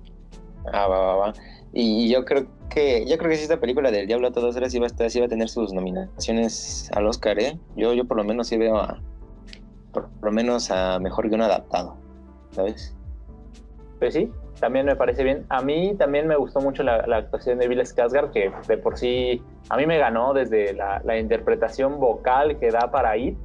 [0.73, 1.33] Ah, va, va, va.
[1.75, 4.73] Y yo creo que, yo creo que si esta película del Diablo a todas horas
[4.75, 7.59] iba a estar, iba a tener sus nominaciones al Oscar, ¿eh?
[7.77, 8.99] Yo, yo por lo menos sí veo a,
[9.93, 11.97] por lo menos a mejor guion adaptado,
[12.53, 12.95] ¿sabes?
[13.99, 14.31] Pues sí,
[14.63, 15.45] también me parece bien.
[15.49, 18.97] A mí también me gustó mucho la, la actuación de Bill Skarsgård, que de por
[18.97, 23.37] sí a mí me ganó desde la, la interpretación vocal que da para It.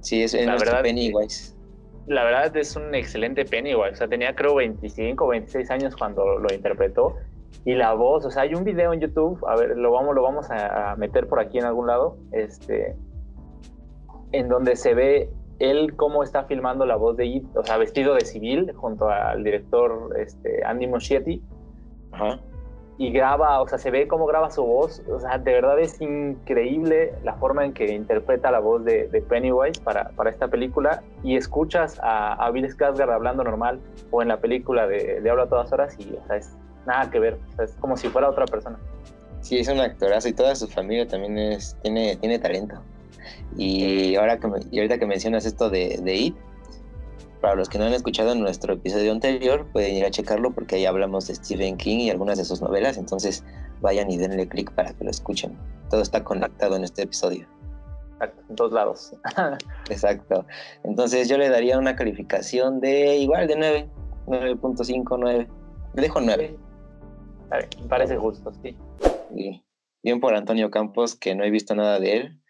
[0.00, 1.56] Sí, es, La verdad- Pennywise.
[2.06, 3.92] La verdad es un excelente Pennywise.
[3.92, 7.16] O sea, tenía creo 25 o 26 años cuando lo interpretó.
[7.64, 10.22] Y la voz, o sea, hay un video en YouTube, a ver, lo vamos, lo
[10.22, 12.94] vamos a, a meter por aquí en algún lado, este,
[14.32, 15.28] en donde se ve
[15.60, 19.44] él cómo está filmando la voz de It, o sea, vestido de civil, junto al
[19.44, 21.42] director este, Andy Muschietti,
[22.12, 22.40] Ajá.
[22.98, 26.00] y graba, o sea, se ve cómo graba su voz, o sea, de verdad es
[26.00, 31.02] increíble la forma en que interpreta la voz de, de Pennywise para, para esta película,
[31.22, 35.44] y escuchas a, a Bill Skarsgård hablando normal, o en la película de, de Habla
[35.44, 38.08] a todas horas, y, o sea, es nada que ver, o sea, es como si
[38.08, 38.78] fuera otra persona.
[39.40, 42.76] Sí, es un actorazo y toda su familia también es, tiene, tiene talento.
[43.56, 46.36] Y ahora que me- y ahorita que mencionas esto de, de It,
[47.40, 50.84] para los que no han escuchado nuestro episodio anterior, pueden ir a checarlo porque ahí
[50.86, 53.44] hablamos de Stephen King y algunas de sus novelas, entonces
[53.80, 55.56] vayan y denle clic para que lo escuchen.
[55.88, 57.46] Todo está conectado en este episodio.
[58.12, 59.12] Exacto, en todos lados.
[59.90, 60.44] Exacto.
[60.84, 63.90] Entonces yo le daría una calificación de igual de 9,
[64.26, 65.48] 9.5, 9.
[65.94, 66.58] Le dejo 9.
[67.50, 68.76] A ver, me parece justo, sí.
[70.02, 72.40] Bien por Antonio Campos, que no he visto nada de él,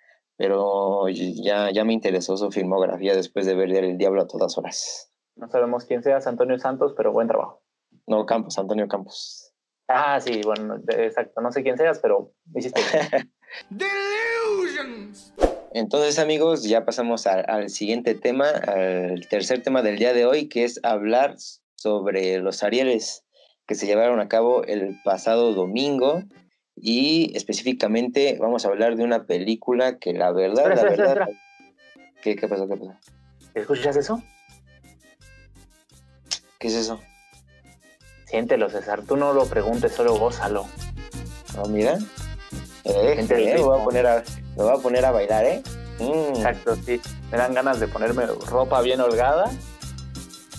[0.41, 5.13] pero ya, ya me interesó su filmografía después de ver El Diablo a todas horas.
[5.37, 7.63] No sabemos quién seas, Antonio Santos, pero buen trabajo.
[8.07, 9.53] No, Campos, Antonio Campos.
[9.87, 11.43] Ah, sí, bueno, exacto.
[11.43, 12.81] No sé quién seas, pero hiciste
[13.71, 15.13] bien.
[15.75, 20.49] Entonces, amigos, ya pasamos al, al siguiente tema, al tercer tema del día de hoy,
[20.49, 21.35] que es hablar
[21.77, 23.27] sobre los Arieles
[23.67, 26.23] que se llevaron a cabo el pasado domingo.
[26.83, 31.29] Y específicamente vamos a hablar de una película que la verdad, Espera, la espera, verdad.
[31.29, 32.15] espera.
[32.23, 32.67] ¿Qué, ¿Qué pasó?
[32.69, 32.95] ¿Qué pasó?
[33.55, 34.23] ¿Escuchas eso?
[36.59, 37.01] ¿Qué es eso?
[38.27, 39.03] Siéntelo, César.
[39.07, 40.67] Tú no lo preguntes, solo gózalo.
[41.57, 41.99] No, mira.
[42.85, 43.67] Eh, eh, ritmo.
[43.67, 44.23] voy a poner a,
[44.57, 45.63] voy a poner a bailar, ¿eh?
[45.99, 47.01] Mm, Exacto, sí.
[47.31, 49.51] Me dan ganas de ponerme ropa bien holgada.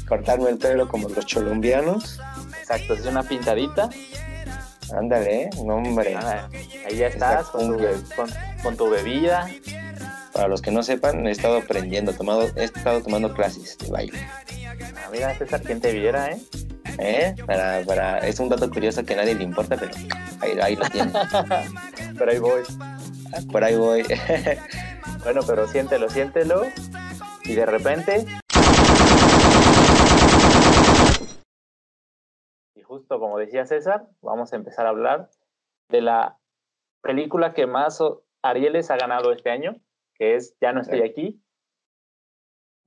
[0.07, 2.19] cortarme el pelo como los colombianos.
[2.59, 3.89] Exacto, es una pintadita.
[4.95, 5.49] Ándale, ¿eh?
[5.63, 6.15] No, hombre.
[6.15, 6.49] Ah,
[6.85, 7.83] ahí ya estás con tu,
[8.15, 8.29] con,
[8.63, 9.47] con tu bebida.
[10.33, 14.19] Para los que no sepan, he estado aprendiendo, tomado, he estado tomando clases de baile.
[14.97, 16.41] Ah, mira, César, quién te viera, ¿eh?
[16.97, 17.35] ¿Eh?
[17.45, 19.91] Para, para, es un dato curioso que a nadie le importa, pero
[20.39, 21.11] ahí, ahí lo tiene.
[22.17, 22.61] Pero ahí voy.
[23.51, 24.03] Por ahí voy.
[25.23, 26.63] Bueno, pero siéntelo, siéntelo.
[27.43, 28.25] Y de repente.
[32.91, 35.29] Justo como decía César, vamos a empezar a hablar
[35.87, 36.37] de la
[37.01, 38.03] película que más
[38.41, 39.77] Arieles ha ganado este año,
[40.13, 41.41] que es Ya no estoy aquí.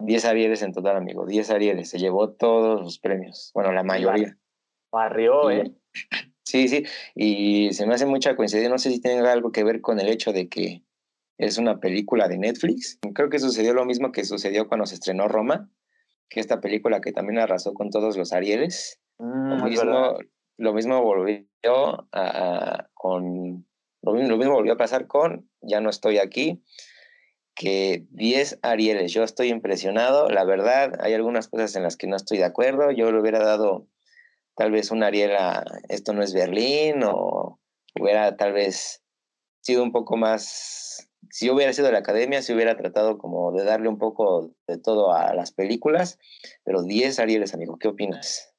[0.00, 1.24] 10 Arieles en total, amigo.
[1.24, 1.88] 10 Arieles.
[1.88, 3.50] Se llevó todos los premios.
[3.54, 4.37] Bueno, la mayoría.
[4.92, 5.50] Barrió.
[5.50, 5.72] ¿eh?
[6.42, 6.85] Sí, sí.
[7.14, 8.68] Y se me hace mucha coincidencia.
[8.68, 10.85] No sé si tiene algo que ver con el hecho de que
[11.38, 12.98] es una película de Netflix.
[13.14, 15.70] Creo que sucedió lo mismo que sucedió cuando se estrenó Roma,
[16.29, 19.00] que esta película que también arrasó con todos los Arieles.
[19.19, 20.19] Mm, Lo mismo, verdad.
[20.58, 23.67] lo mismo volvió a, a- con
[24.02, 26.62] lo mismo, lo mismo volvió a pasar con Ya no estoy aquí,
[27.54, 29.12] que 10 Arieles.
[29.12, 32.90] Yo estoy impresionado, la verdad, hay algunas cosas en las que no estoy de acuerdo.
[32.90, 33.87] Yo le hubiera dado
[34.56, 37.60] tal vez un Ariel a Esto no es Berlín o
[37.98, 39.02] hubiera tal vez
[39.60, 43.50] sido un poco más si yo hubiera sido de la academia, si hubiera tratado como
[43.52, 46.19] de darle un poco de todo a las películas,
[46.65, 48.54] pero 10 Arieles, amigo, ¿qué opinas?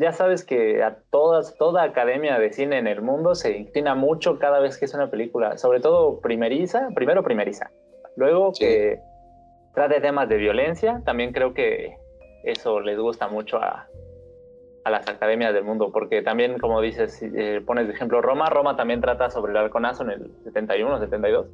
[0.00, 4.38] Ya sabes que a todas, toda academia de cine en el mundo se inclina mucho
[4.38, 7.70] cada vez que es una película, sobre todo primeriza, primero primeriza,
[8.16, 9.00] luego que
[9.74, 11.96] trate temas de violencia, también creo que
[12.44, 13.86] eso les gusta mucho a,
[14.84, 18.76] a las academias del mundo, porque también, como dices, eh, pones de ejemplo Roma, Roma
[18.76, 21.46] también trata sobre el halconazo en el 71, 72,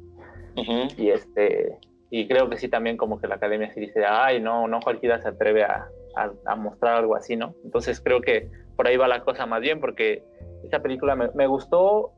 [0.97, 1.77] y este
[2.11, 5.21] y creo que sí también como que la academia sí dice, ay, no, no cualquiera
[5.21, 7.55] se atreve a, a, mostrar algo así, ¿no?
[7.63, 10.23] Entonces creo que por ahí va la cosa más bien, porque
[10.63, 12.13] esta película me, me gustó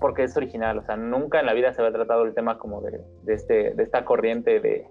[0.00, 2.82] porque es original, o sea, nunca en la vida se había tratado el tema como
[2.82, 4.86] de, de este, de esta corriente de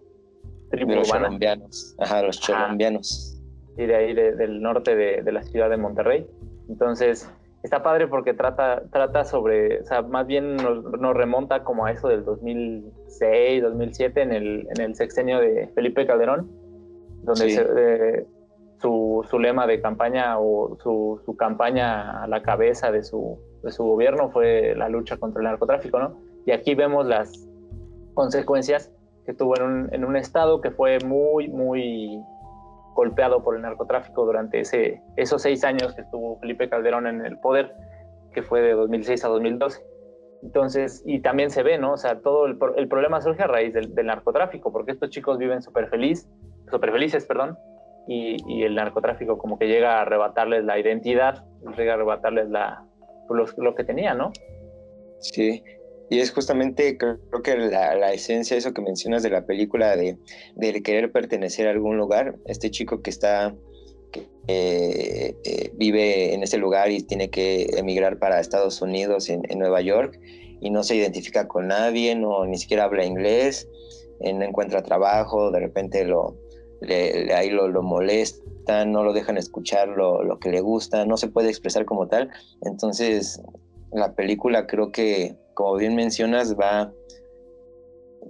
[0.71, 1.25] tribu de los urbana.
[1.25, 3.39] colombianos, ajá, los colombianos
[3.77, 6.27] y de ahí de, del norte de, de, la ciudad de Monterrey.
[6.69, 7.29] Entonces,
[7.63, 11.91] está padre porque trata, trata sobre, o sea, más bien nos, nos remonta como a
[11.91, 16.51] eso del 2006, 2007, en el, en el sexenio de Felipe Calderón,
[17.23, 17.55] donde Sí.
[17.55, 18.25] se, eh,
[18.79, 23.71] su, su lema de campaña o su, su campaña a la cabeza de su, de
[23.71, 26.19] su gobierno fue la lucha contra el narcotráfico, ¿no?
[26.45, 27.47] Y aquí vemos las
[28.13, 28.91] consecuencias
[29.25, 32.19] que tuvo en un, en un estado que fue muy, muy
[32.93, 37.39] golpeado por el narcotráfico durante ese, esos seis años que estuvo Felipe Calderón en el
[37.39, 37.73] poder,
[38.33, 39.81] que fue de 2006 a 2012.
[40.43, 41.93] Entonces, y también se ve, ¿no?
[41.93, 45.37] O sea, todo el, el problema surge a raíz del, del, narcotráfico, porque estos chicos
[45.37, 46.29] viven súper feliz,
[46.73, 47.57] súper felices, perdón,
[48.07, 51.45] y, el narcotráfico como que llega a arrebatarles la identidad,
[51.77, 52.85] llega a arrebatarles la,
[53.29, 54.31] lo, que tenían, ¿no?
[55.19, 55.63] Sí,
[56.09, 60.17] y es justamente, creo que la, la, esencia, eso que mencionas de la película, de,
[60.55, 62.35] de, querer pertenecer a algún lugar.
[62.45, 63.55] Este chico que está,
[64.11, 69.43] que eh, eh, vive en ese lugar y tiene que emigrar para Estados Unidos, en,
[69.49, 70.19] en, Nueva York,
[70.59, 73.69] y no se identifica con nadie, no, ni siquiera habla inglés,
[74.21, 76.37] eh, no encuentra trabajo, de repente lo,
[76.83, 81.17] le, ahí lo, lo molestan, no lo dejan escuchar lo, lo que le gusta, no
[81.17, 82.29] se puede expresar como tal.
[82.61, 83.41] Entonces,
[83.91, 86.91] la película creo que como bien mencionas, va,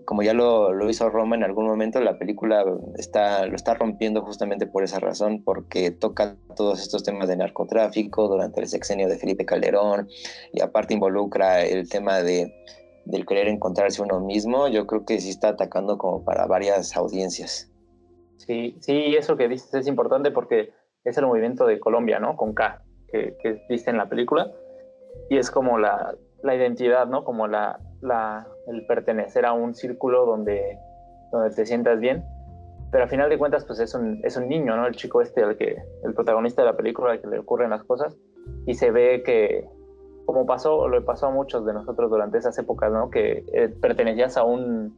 [0.06, 2.66] como ya lo, lo, hizo Roma en algún momento, la película
[2.97, 8.28] está, lo está rompiendo justamente por esa razón, porque toca todos estos temas de narcotráfico
[8.28, 10.10] durante el sexenio de Felipe Calderón,
[10.51, 12.54] y aparte involucra el tema de,
[13.06, 17.70] del querer encontrarse uno mismo, yo creo que sí está atacando como para varias audiencias.
[18.46, 20.74] Sí, sí, eso que dices es importante porque
[21.04, 22.36] es el movimiento de Colombia, ¿no?
[22.36, 22.82] Con K,
[23.12, 24.52] que, que dice en la película,
[25.30, 27.24] y es como la, la identidad, ¿no?
[27.24, 30.78] Como la, la, el pertenecer a un círculo donde,
[31.32, 32.24] donde te sientas bien.
[32.91, 34.86] Pero al final de cuentas, pues es un, es un niño, ¿no?
[34.86, 37.84] El chico este, el, que, el protagonista de la película, al que le ocurren las
[37.84, 38.16] cosas.
[38.68, 39.68] Y se ve que,
[40.26, 43.10] como pasó, lo pasó a muchos de nosotros durante esas épocas, ¿no?
[43.10, 44.96] Que eh, pertenecías a, un,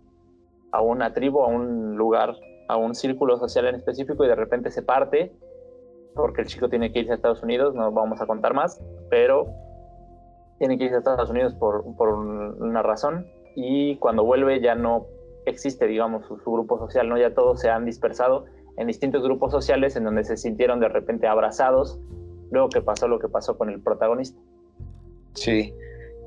[0.72, 2.36] a una tribu, a un lugar,
[2.68, 5.32] a un círculo social en específico y de repente se parte
[6.16, 9.48] porque el chico tiene que irse a Estados Unidos, no vamos a contar más, pero
[10.60, 15.08] tiene que irse a Estados Unidos por, por una razón y cuando vuelve ya no
[15.46, 17.18] existe, digamos, su, grupo social, ¿no?
[17.18, 18.46] Ya todos se han dispersado
[18.78, 22.00] en distintos grupos sociales en donde se sintieron de repente abrazados,
[22.52, 24.40] luego que pasó lo que pasó con el protagonista.
[25.34, 25.74] Sí,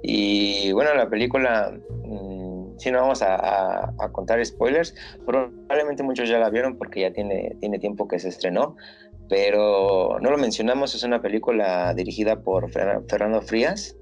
[0.02, 1.72] y bueno, la película,
[2.04, 2.47] mmm,
[2.78, 4.94] si no vamos a, a, a, contar spoilers,
[5.26, 8.76] probablemente muchos ya la vieron porque ya tiene, tiene tiempo que se estrenó,
[9.28, 13.96] pero no lo mencionamos, es una película dirigida por Fernando Frías,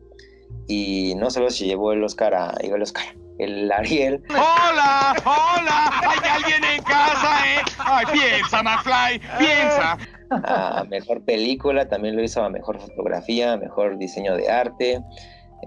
[0.69, 3.05] y no solo se llevó el Oscar a el Oscar,
[3.39, 4.23] el Ariel.
[4.31, 5.15] ¡Hola!
[5.25, 5.91] ¡Hola!
[6.03, 7.63] ¡Hay alguien en casa, eh!
[7.79, 9.21] ¡Ay, piensa, McFly!
[9.39, 9.99] ¡Piensa!
[10.31, 15.01] A mejor película, también lo hizo a mejor fotografía, mejor diseño de arte,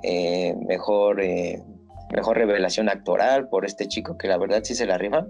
[0.04, 1.64] eh, mejor, eh,
[2.14, 5.28] mejor revelación actoral por este chico que la verdad sí se la rima.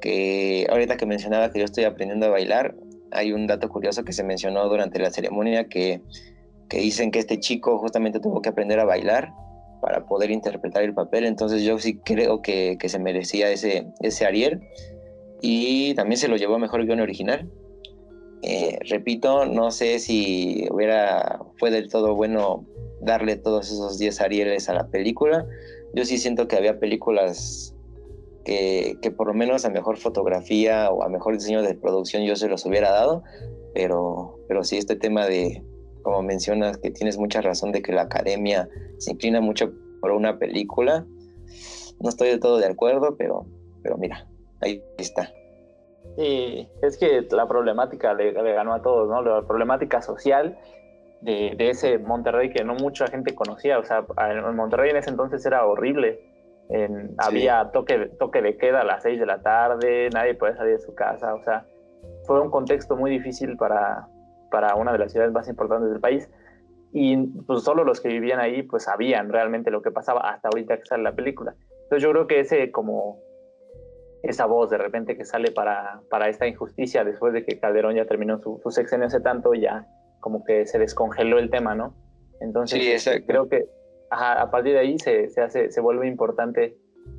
[0.00, 2.74] Que ahorita que mencionaba que yo estoy aprendiendo a bailar,
[3.12, 6.02] hay un dato curioso que se mencionó durante la ceremonia que
[6.68, 9.32] que dicen que este chico justamente tuvo que aprender a bailar
[9.80, 14.24] para poder interpretar el papel, entonces yo sí creo que, que se merecía ese, ese
[14.24, 14.60] Ariel
[15.42, 17.50] y también se lo llevó mejor guion original.
[18.42, 22.66] Eh, repito, no sé si hubiera, fue del todo bueno
[23.00, 25.46] darle todos esos 10 Arieles a la película.
[25.94, 27.74] Yo sí siento que había películas
[28.44, 32.36] que, que por lo menos a mejor fotografía o a mejor diseño de producción yo
[32.36, 33.22] se los hubiera dado,
[33.74, 35.62] pero, pero sí este tema de,
[36.02, 38.68] como mencionas, que tienes mucha razón de que la academia
[38.98, 41.06] se inclina mucho por una película.
[42.00, 43.46] No estoy de todo de acuerdo, pero,
[43.82, 44.28] pero mira,
[44.60, 45.32] ahí está.
[46.16, 49.22] Sí, es que la problemática le, le ganó a todos, ¿no?
[49.22, 50.58] La problemática social
[51.24, 53.78] de, de, ese Monterrey que no mucha gente conocía.
[53.78, 56.20] O sea, en Monterrey en ese entonces era horrible.
[56.68, 60.76] En, Había toque, toque de queda a las 6 de la tarde, nadie podía salir
[60.76, 61.66] de su casa, o sea,
[62.26, 64.08] fue un contexto muy difícil para,
[64.50, 66.30] para una de las ciudades más importantes del país.
[66.92, 70.78] Y pues solo los que vivían ahí pues sabían realmente lo que pasaba hasta ahorita
[70.78, 71.54] que sale la película.
[71.82, 73.18] Entonces yo creo que ese como
[74.22, 78.06] esa voz de repente que sale para, para esta injusticia después de que Calderón ya
[78.06, 79.86] terminó su, su sexenio hace tanto, ya
[80.24, 81.94] como que se descongeló el tema, ¿no?
[82.40, 83.66] Entonces Sí, creo que
[84.08, 86.78] ajá, a partir de ahí se, se, hace, se vuelve importante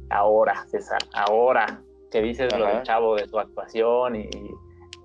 [0.09, 2.83] ahora, César, ahora que dices lo del Ajá.
[2.83, 4.49] chavo de tu actuación y, y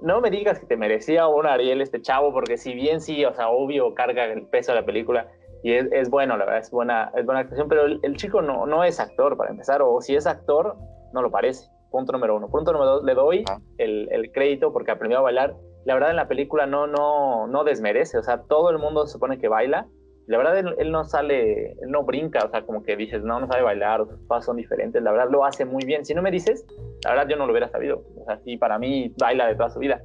[0.00, 3.34] no me digas que te merecía un Ariel este chavo, porque si bien sí, o
[3.34, 5.28] sea, obvio carga el peso de la película
[5.62, 8.40] y es, es bueno, la verdad, es buena, es buena actuación, pero el, el chico
[8.40, 10.74] no, no es actor para empezar, o si es actor,
[11.12, 11.68] no lo parece.
[11.90, 12.48] Punto número uno.
[12.48, 13.44] Punto número dos, le doy
[13.76, 15.54] el, el crédito porque aprendió a bailar.
[15.84, 19.12] La verdad en la película no, no, no desmerece, o sea, todo el mundo se
[19.14, 19.86] supone que baila.
[20.26, 23.40] La verdad él, él no sale, él no brinca, o sea, como que dices, no,
[23.40, 25.02] no sabe bailar, sus pasos son diferentes.
[25.02, 26.04] La verdad lo hace muy bien.
[26.04, 26.64] Si no me dices,
[27.04, 28.04] la verdad yo no lo hubiera sabido.
[28.16, 30.02] O sea, sí, para mí baila de toda su vida.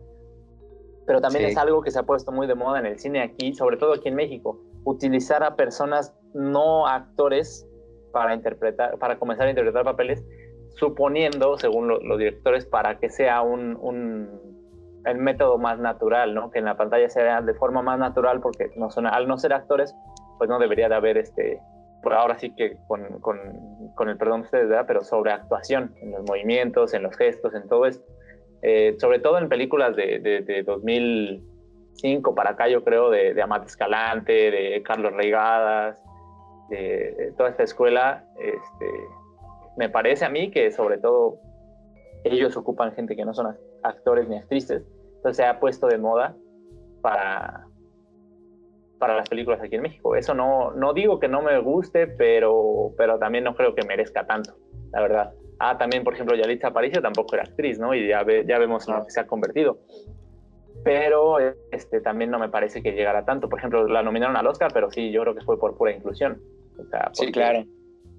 [1.06, 1.52] Pero también Sí.
[1.52, 3.94] es algo que se ha puesto muy de moda en el cine aquí, sobre todo
[3.94, 7.68] aquí en México, utilizar a personas no actores
[8.12, 10.24] para interpretar, para comenzar a interpretar papeles,
[10.70, 14.45] suponiendo, según lo- los directores, para que sea un, un-
[15.06, 16.52] el método más natural, ¿no?
[16.52, 19.54] Que en la pantalla sea de forma más natural, porque no son, al no ser
[19.54, 19.96] actores,
[20.38, 21.62] pues no debería de haber este,
[22.02, 23.40] por ahora sí que con, con,
[23.96, 24.86] con el perdón de ustedes, ¿verdad?
[24.88, 28.06] Pero sobre actuación, en los movimientos, en los gestos, en todo esto.
[28.62, 33.44] Eh, sobre todo en películas de, de, de 2005 para acá, yo creo, de, de
[33.66, 36.02] Escalante, de Carlos Reigadas,
[36.70, 38.86] de toda esta escuela, este,
[39.78, 41.40] me parece a mí que sobre todo
[42.24, 44.84] ellos ocupan gente que no son actores ni actrices,
[45.26, 46.36] entonces se ha puesto de moda
[47.02, 47.66] para,
[49.00, 50.16] para las películas aquí en México.
[50.16, 54.28] Eso no, no digo que no me guste, pero, pero también no creo que merezca
[54.28, 54.56] tanto,
[54.92, 55.34] la verdad.
[55.58, 57.96] Ah, también, por ejemplo, Yalitza Aparicio tampoco era actriz, ¿no?
[57.96, 59.80] Y ya, ve- ya vemos en lo que se ha convertido.
[60.84, 61.38] Pero
[61.72, 63.50] este, también no me parece que llegara tanto.
[63.50, 66.40] Por ejemplo, la nominaron al Oscar, pero sí, yo creo que fue por pura inclusión.
[66.78, 67.64] O sea, Sí, claro.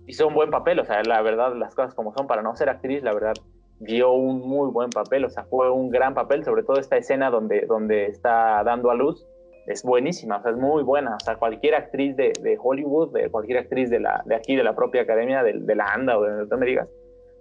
[0.09, 2.69] Hizo un buen papel, o sea, la verdad, las cosas como son, para no ser
[2.69, 3.35] actriz, la verdad,
[3.79, 7.31] dio un muy buen papel, o sea, fue un gran papel, sobre todo esta escena
[7.31, 9.27] donde, donde está dando a luz,
[9.67, 13.31] es buenísima, o sea, es muy buena, o sea, cualquier actriz de, de Hollywood, de
[13.31, 16.23] cualquier actriz de, la, de aquí, de la propia academia, de, de la ANDA o
[16.23, 16.89] de donde tú me digas,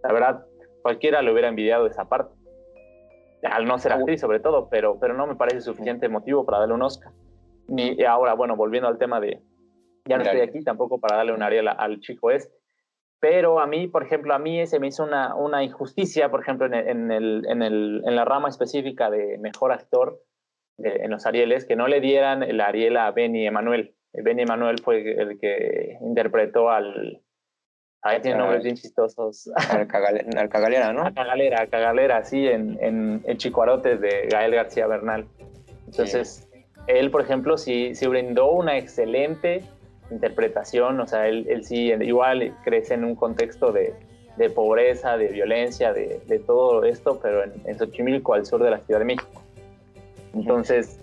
[0.04, 0.46] la verdad,
[0.82, 2.36] cualquiera le hubiera envidiado esa parte,
[3.44, 6.74] al no ser actriz sobre todo, pero, pero no me parece suficiente motivo para darle
[6.74, 7.12] un Oscar.
[7.68, 9.42] Ni, y ahora, bueno, volviendo al tema de,
[10.06, 12.56] ya no estoy aquí tampoco para darle un Ariel al chico este,
[13.28, 16.68] pero a mí, por ejemplo, a mí se me hizo una, una injusticia, por ejemplo,
[16.68, 20.22] en, el- en, el, en, el, en la rama específica de mejor actor
[20.78, 23.96] de- en los Arieles, que no le dieran el Ariel a Benny Emanuel.
[24.14, 27.24] Eh, Benny Emanuel fue el que interpretó al...
[28.04, 29.50] Ahí tiene nombres bien chistosos.
[29.72, 31.02] Al, cagale- al cagalera, ¿no?
[31.08, 35.26] A Cagalera, a Cagalera, sí, en, en, en Chicuarotes de Gael García Bernal.
[35.88, 36.48] Entonces,
[36.86, 39.64] él, por ejemplo, sí, sí brindó una excelente
[40.12, 43.94] interpretación, o sea, él, él sí igual crece en un contexto de,
[44.38, 48.70] de pobreza, de violencia, de, de todo esto, pero en, en Xochimilco, al sur de
[48.72, 49.42] la Ciudad de México.
[50.34, 51.00] Entonces,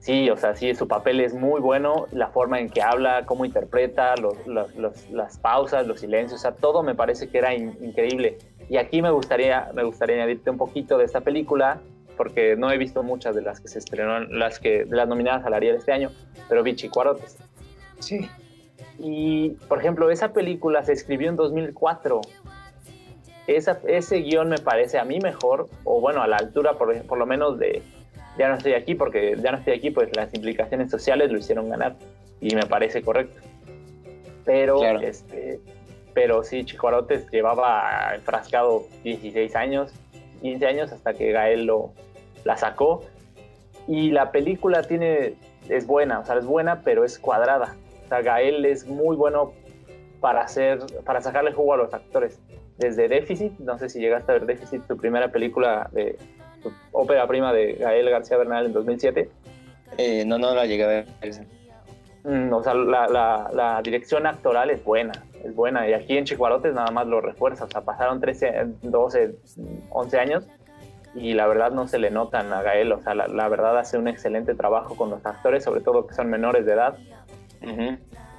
[0.00, 3.44] sí, o sea, sí, su papel es muy bueno, la forma en que habla, cómo
[3.44, 7.54] interpreta, los, los- los- las pausas, los silencios, o sea, todo me parece que era
[7.54, 8.38] in- increíble.
[8.68, 11.80] Y aquí me gustaría, me gustaría añadirte un poquito de esta película,
[12.16, 15.54] porque no he visto muchas de las que se estrenó, las que las nominadas al
[15.54, 16.10] Ariel este año,
[16.48, 17.36] pero vi Chicuarotes.
[17.98, 18.28] Sí.
[18.98, 22.20] Y, por ejemplo, esa película se escribió en 2004.
[23.46, 27.18] Esa, ese guion me parece a mí mejor, o bueno, a la altura por, por
[27.18, 27.82] lo menos de
[28.38, 31.68] Ya no estoy aquí, porque Ya no estoy aquí, pues las implicaciones sociales lo hicieron
[31.68, 31.96] ganar,
[32.40, 33.40] y me parece correcto.
[34.44, 35.60] Pero, este,
[36.14, 39.92] pero sí, Chicuarotes llevaba enfrascado 16 años,
[40.40, 41.92] 15 años, hasta que Gael lo,
[42.44, 43.04] la sacó.
[43.88, 45.34] Y la película tiene,
[45.68, 47.76] es buena, o sea, es buena, pero es cuadrada.
[48.06, 49.52] O sea, Gael es muy bueno
[50.20, 52.40] para hacer, para sacarle jugo a los actores.
[52.78, 56.16] Desde Déficit, no sé si llegaste a ver Déficit, tu primera película de
[56.62, 59.28] tu ópera prima de Gael García Bernal en 2007.
[59.98, 61.06] Eh, no, no la llegué a ver.
[62.24, 65.88] Mm, o sea, la, la, la dirección actoral es buena, es buena.
[65.88, 67.64] Y aquí en Chicuarotes nada más lo refuerza.
[67.64, 69.34] O sea, pasaron 13, 12,
[69.90, 70.48] 11 años
[71.14, 72.92] y la verdad no se le notan a Gael.
[72.92, 76.14] O sea, la, la verdad hace un excelente trabajo con los actores, sobre todo que
[76.14, 76.98] son menores de edad.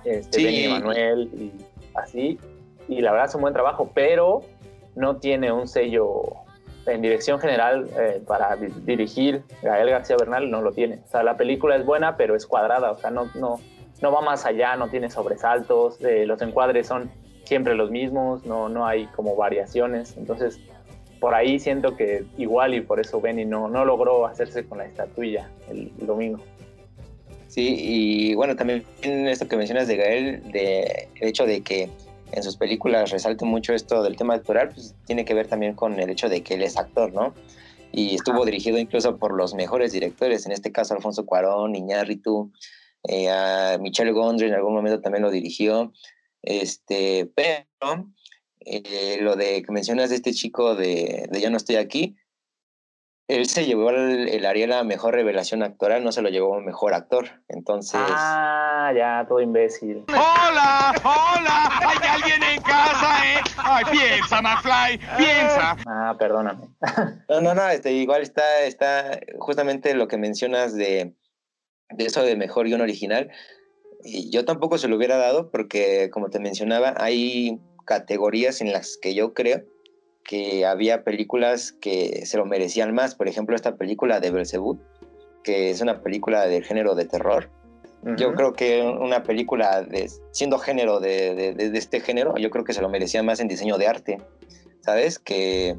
[0.04, 0.44] Este, Sí.
[0.46, 1.52] Benny Manuel y
[1.96, 2.40] así.
[2.88, 4.42] Y la verdad es un buen trabajo, pero
[4.96, 6.24] no tiene un sello
[6.86, 9.44] en dirección general eh, para di- dirigir.
[9.62, 11.00] Gael García Bernal no lo tiene.
[11.06, 12.92] O sea, la película es buena, pero es cuadrada.
[12.92, 13.60] O sea, no, no,
[14.02, 16.00] no va más allá, no tiene sobresaltos.
[16.02, 17.12] eh, los encuadres son
[17.44, 20.16] siempre los mismos, no, no hay como variaciones.
[20.18, 20.60] Entonces,
[21.20, 24.86] por ahí siento que igual y por eso Benny no, no logró hacerse con la
[24.86, 26.40] estatuilla el, domingo.
[27.58, 31.90] Sí, y bueno, también esto que mencionas de Gael, de el hecho de que
[32.32, 36.00] en sus películas resalte mucho esto del tema actoral, pues tiene que ver también con
[36.00, 37.34] el hecho de que él es actor, ¿no?
[37.92, 42.52] Y estuvo dirigido incluso por los mejores directores, en este caso Alfonso Cuarón, Iñárritu,
[43.08, 45.94] eh, a Michel Gondry en algún momento también lo dirigió,
[46.44, 48.12] este, pero
[48.60, 52.18] eh, lo de que mencionas de este chico de, de Ya no estoy aquí,
[53.28, 56.94] él se llevó el, el, Ariel a mejor revelación actoral, no se lo llevó mejor
[56.94, 57.42] actor.
[57.50, 58.00] Entonces.
[58.02, 60.06] Ah, ya, todo imbécil.
[60.08, 60.94] ¡Hola!
[61.04, 61.70] ¡Hola!
[61.82, 63.42] ¿Hay alguien en casa, eh?
[63.58, 65.76] Ay, piensa, McFly, piensa.
[65.86, 66.70] Ah, perdóname.
[67.30, 71.14] no, no, no, este, igual está, está justamente lo que mencionas de,
[71.90, 73.30] de eso de mejor guion original.
[74.04, 78.98] Y yo tampoco se lo hubiera dado porque, como te mencionaba, hay categorías en las
[79.02, 79.64] que yo creo
[80.28, 83.16] que había películas que se lo merecían más.
[83.16, 84.78] Por ejemplo, esta película de Belzebú,
[85.44, 87.50] que es una película del género de terror.
[88.18, 92.74] Yo creo que una película de, siendo género de, de, este género, yo creo que
[92.74, 94.18] se lo merecía más en diseño de arte.
[94.82, 95.18] ¿Sabes?
[95.18, 95.76] Que,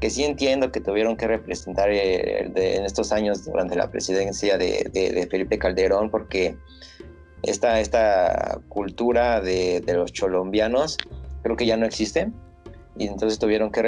[0.00, 5.28] que sí entiendo que tuvieron que representar eh, en estos años durante la presidencia de,
[5.30, 6.56] Felipe Calderón, porque
[7.42, 10.98] esta, esta cultura de, los cholombianos
[11.42, 12.30] creo que ya no existe
[12.98, 13.80] y entonces tuvieron que,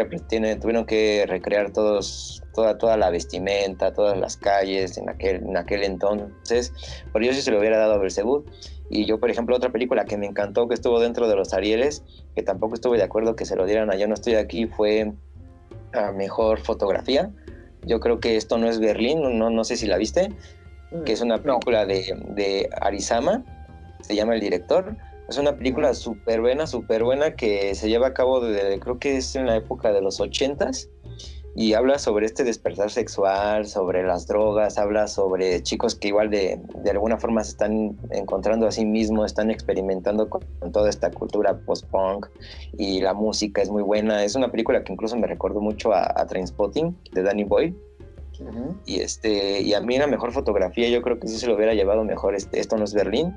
[0.61, 5.83] tuvieron que recrear todos, toda, toda la vestimenta, todas las calles en aquel, en aquel
[5.83, 6.73] entonces.
[7.13, 8.45] Por yo sí se lo hubiera dado a Belzebú.
[8.89, 12.05] Y yo, por ejemplo, otra película que me encantó, que estuvo dentro de los Arieles,
[12.37, 15.13] que tampoco estuve de acuerdo que se lo dieran a Yo no estoy aquí, fue
[15.93, 17.31] a Mejor Fotografía.
[17.85, 20.31] Yo creo que esto no es Berlín, no, no sé si la viste,
[20.93, 23.45] mm, que es una película de, de Arizama,
[24.03, 24.97] se llama el director
[25.31, 29.17] es una película súper buena, súper buena que se lleva a cabo desde, creo que
[29.17, 30.89] es en la época de los ochentas
[31.55, 36.61] y habla sobre este despertar sexual, sobre las drogas, habla sobre chicos que igual de,
[36.83, 41.59] de alguna forma se están encontrando a sí mismos, están experimentando con, toda esta cultura
[41.65, 42.27] post-punk
[42.77, 44.25] y la música es muy buena.
[44.25, 47.77] Es una película que incluso me recordó mucho a, a Trainspotting de Danny Boy.
[48.87, 51.75] Y este y a mí la mejor fotografía yo creo que sí se lo hubiera
[51.75, 53.37] llevado mejor este, esto no es Berlín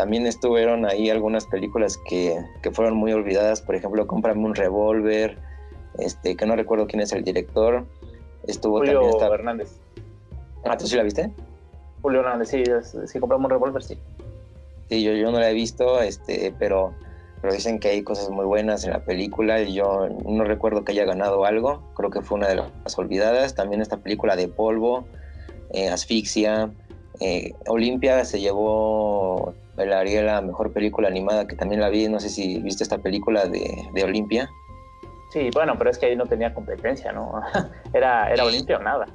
[0.00, 5.36] también estuvieron ahí algunas películas que, que fueron muy olvidadas, por ejemplo, Cómprame un revólver,
[5.98, 7.84] este, que no recuerdo quién es el director.
[8.46, 9.78] Estuvo Julio también Hernández.
[10.64, 11.30] Ah, ¿tú sí la viste?
[12.00, 12.64] Julio Hernández, sí,
[13.04, 13.98] sí, Cómprame un revólver, sí.
[14.88, 16.94] Sí, yo, yo no la he visto, este, pero,
[17.42, 20.92] pero dicen que hay cosas muy buenas en la película y yo no recuerdo que
[20.92, 23.54] haya ganado algo, creo que fue una de las olvidadas.
[23.54, 25.04] También esta película de Polvo,
[25.74, 26.70] eh, Asfixia,
[27.20, 32.28] eh, Olimpia se llevó Ariel la mejor película animada, que también la vi, no sé
[32.28, 34.50] si viste esta película de, de Olimpia.
[35.32, 37.40] Sí, bueno, pero es que ahí no tenía competencia, ¿no?
[37.92, 39.06] era, era Olimpia o nada.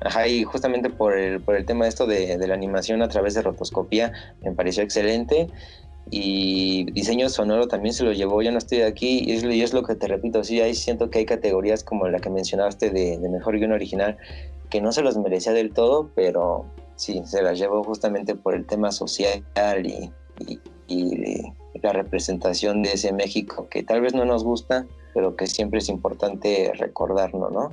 [0.00, 3.08] Ajá, y justamente por el, por el tema de esto de, de la animación a
[3.08, 4.12] través de rotoscopía,
[4.42, 5.48] me pareció excelente
[6.10, 9.72] y diseño sonoro también se lo llevó, ya no estoy aquí, y es, y es,
[9.72, 13.18] lo que te repito, sí, ahí siento que hay categorías como la que mencionaste de,
[13.18, 14.18] de, mejor guion original,
[14.68, 16.66] que no se los merecía del todo, pero
[17.02, 19.42] sí, se las llevó justamente por el tema social
[19.84, 20.12] y,
[21.82, 25.88] la representación de ese México que tal vez no nos gusta, pero que siempre es
[25.88, 27.72] importante recordarlo, ¿no?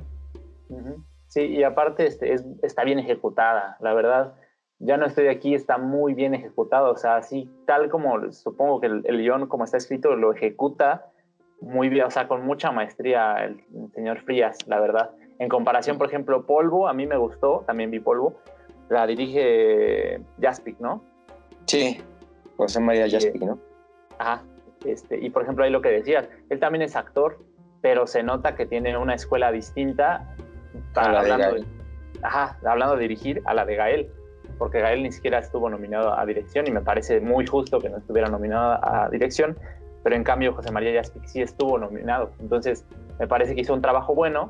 [1.28, 4.34] Sí, y aparte este, es, está bien ejecutada, la verdad.
[4.80, 8.88] Ya no estoy aquí, está muy bien ejecutado, o sea, así tal como supongo que
[8.88, 11.06] el, el guion como está escrito lo ejecuta
[11.60, 15.10] muy bien, o sea, con mucha maestría el, el señor Frías, la verdad.
[15.38, 18.40] En comparación, por ejemplo, Polvo, a mí me gustó, también vi Polvo,
[18.90, 21.02] la dirige Jaspic, ¿no?
[21.66, 22.00] Sí,
[22.56, 23.58] José María Jaspic, ¿no?
[24.18, 24.42] Ajá,
[24.84, 27.38] este, y por ejemplo ahí lo que decías, él también es actor,
[27.80, 30.34] pero se nota que tiene una escuela distinta
[30.92, 31.64] para, hablando, de,
[32.22, 34.10] ajá, hablando de dirigir a la de Gael,
[34.58, 37.98] porque Gael ni siquiera estuvo nominado a dirección y me parece muy justo que no
[37.98, 39.56] estuviera nominado a dirección,
[40.02, 42.84] pero en cambio José María Jaspic sí estuvo nominado, entonces
[43.18, 44.48] me parece que hizo un trabajo bueno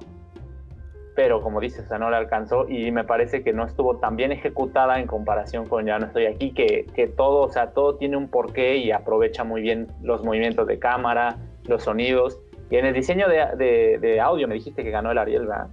[1.15, 4.17] pero como dices, o sea, no le alcanzó y me parece que no estuvo tan
[4.17, 7.97] bien ejecutada en comparación con Ya no estoy aquí, que, que todo, o sea, todo
[7.97, 12.39] tiene un porqué y aprovecha muy bien los movimientos de cámara, los sonidos.
[12.71, 15.69] Y en el diseño de, de, de audio me dijiste que ganó el Ariel, ¿verdad?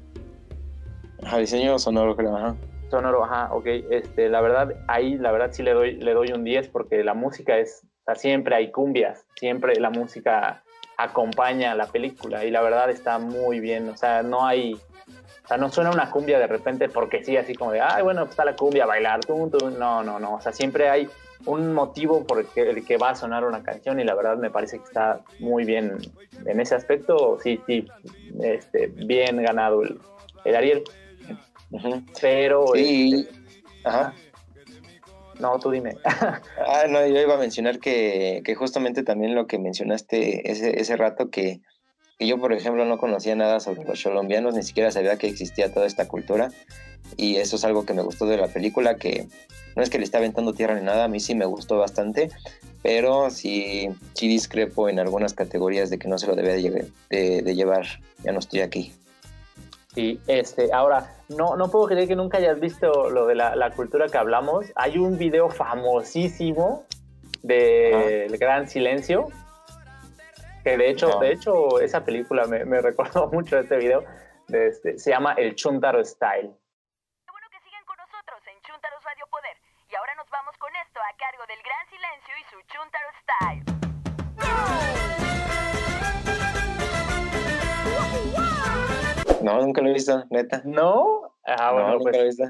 [1.24, 2.56] Ajá, diseño sonoro, creo, ajá.
[2.90, 3.66] Sonoro, ajá, ok.
[3.92, 7.14] Este, la verdad, ahí la verdad sí le doy, le doy un 10 porque la
[7.14, 10.64] música es, o sea, siempre hay cumbias, siempre la música
[10.98, 14.76] acompaña a la película y la verdad está muy bien, o sea, no hay
[15.48, 18.24] o sea, no suena una cumbia de repente porque sí, así como de, ay, bueno,
[18.24, 19.80] pues está la cumbia, bailar, tum, tum.
[19.80, 20.34] No, no, no.
[20.34, 21.08] O sea, siempre hay
[21.46, 24.36] un motivo por el que, el que va a sonar una canción y la verdad
[24.36, 26.00] me parece que está muy bien
[26.46, 27.88] en ese aspecto, sí, sí,
[28.42, 30.02] este, bien ganado el,
[30.44, 30.84] el Ariel.
[32.20, 32.66] Pero...
[32.74, 33.26] Sí.
[33.30, 33.42] este,
[33.86, 34.14] Ajá.
[35.40, 35.96] no, tú dime.
[36.68, 40.98] Ah, no, yo iba a mencionar que, que justamente también lo que mencionaste ese, ese
[40.98, 41.62] rato que,
[42.18, 45.72] que yo, por ejemplo, no conocía nada sobre los colombianos, ni siquiera sabía que existía
[45.74, 46.50] toda esta cultura.
[47.16, 49.28] Y eso es algo que me gustó de la película, que
[49.76, 52.30] no es que le esté aventando tierra ni nada, a mí sí me gustó bastante,
[52.82, 57.42] pero sí, sí discrepo en algunas categorías de que no se lo debe de, de-
[57.44, 57.86] de llevar.
[58.24, 58.94] Ya no estoy aquí.
[59.94, 63.72] Sí, este, ahora, no, no puedo creer que nunca hayas visto lo de la, la
[63.72, 64.66] cultura que hablamos.
[64.76, 66.84] Hay un video famosísimo
[67.44, 69.28] de El Gran Silencio,
[70.68, 71.20] que de hecho, No.
[71.20, 74.04] de hecho, esa película me, me recordó mucho este video.
[74.50, 76.50] de este, se llama El Chuntaro Style.
[76.50, 76.56] en
[78.64, 79.56] Chuntaros Radio Poder.
[79.90, 83.64] Y ahora nos vamos con esto a cargo del Gran Silencio y su Chuntaro Style.
[89.42, 90.62] No, nunca lo he visto, neta.
[90.66, 91.34] ¿No?
[91.46, 92.44] Ah, No, bueno, nunca pues lo he visto.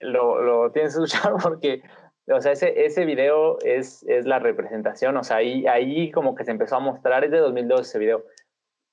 [0.00, 1.82] lo, lo tienes que escuchar porque,
[2.28, 6.44] o sea, ese, ese video es, es la representación, o sea, ahí, ahí como que
[6.44, 8.24] se empezó a mostrar, es de 2002 ese video,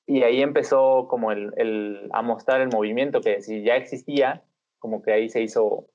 [0.07, 4.43] y ahí empezó como el, el, a mostrar el movimiento que si ya existía,
[4.79, 5.87] como que ahí se hizo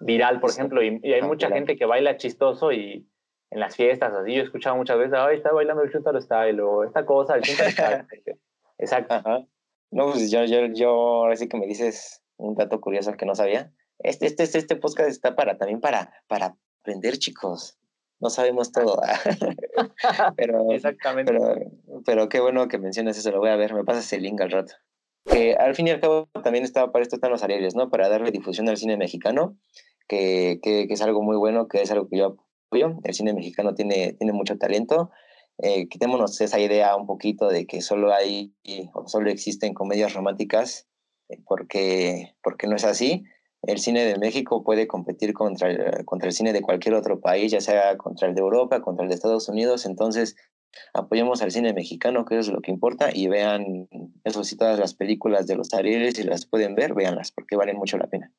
[0.00, 0.58] viral, por Sí.
[0.60, 1.56] ejemplo, y, y hay Ah, mucha claro.
[1.56, 3.06] gente que baila chistoso y
[3.50, 6.60] en las fiestas, así, yo he escuchado muchas veces, ay, está bailando el Chuntaro Style,
[6.60, 8.06] o esta cosa, el Chuntaro Style.
[8.78, 9.14] Exacto.
[9.14, 9.44] Ajá.
[9.90, 13.34] No, pues yo, yo, yo, ahora sí que me dices un dato curioso que no
[13.34, 13.72] sabía.
[13.98, 17.78] Este, este, este, este podcast está para también para, para aprender, chicos.
[18.20, 19.00] No sabemos todo.
[20.36, 21.32] pero, Exactamente.
[21.32, 21.54] pero,
[22.04, 24.50] pero qué bueno que mencionas eso, lo voy a ver, me pasas el link al
[24.50, 24.74] rato.
[25.24, 27.90] Que al fin y al cabo también estaba para esto están los Arieles, ¿no?
[27.90, 29.56] Para darle difusión al cine mexicano,
[30.08, 32.36] que, que, que es algo muy bueno, que es algo que yo
[32.68, 32.98] apoyo.
[33.02, 35.10] El cine mexicano tiene, tiene mucho talento.
[35.58, 38.54] Eh, quitémonos esa idea un poquito de que solo hay
[38.92, 40.86] o solo existen comedias románticas,
[41.28, 43.24] eh, porque, porque no es así.
[43.66, 47.50] El cine de México puede competir contra el, contra el cine de cualquier otro país,
[47.50, 49.86] ya sea contra el de Europa, contra el de Estados Unidos.
[49.86, 50.36] Entonces,
[50.94, 53.88] apoyemos al cine mexicano, que es lo que importa, y vean,
[54.24, 57.76] eso sí, todas las películas de los Arieles, si las pueden ver, véanlas, porque valen
[57.76, 58.32] mucho la pena.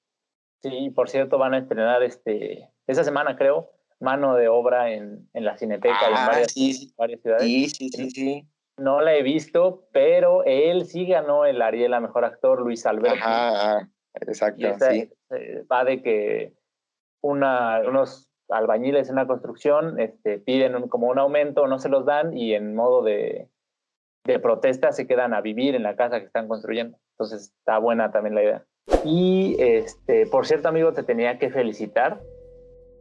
[0.64, 5.46] Sí, por cierto, van a estrenar este, esta semana, creo, mano de obra en, en
[5.46, 7.44] la Cineteca y en Ah, varias, sí, varias ciudades.
[7.44, 8.48] Sí, sí, sí, sí.
[8.78, 13.18] No la he visto, pero él sí ganó el Ariel a Mejor Actor, Luis Alberto.
[13.18, 13.90] Ajá, ah,
[14.22, 15.10] exacto, sí.
[15.32, 16.54] Eh, va de que
[17.22, 22.06] una, unos albañiles en una construcción este, piden un- como un aumento, no se los
[22.06, 23.50] dan y en modo de,
[24.26, 26.98] de protesta se quedan a vivir en la casa que están construyendo.
[27.12, 28.66] Entonces está buena también la idea.
[29.04, 32.22] Y este, por cierto, amigo, te tenía que felicitar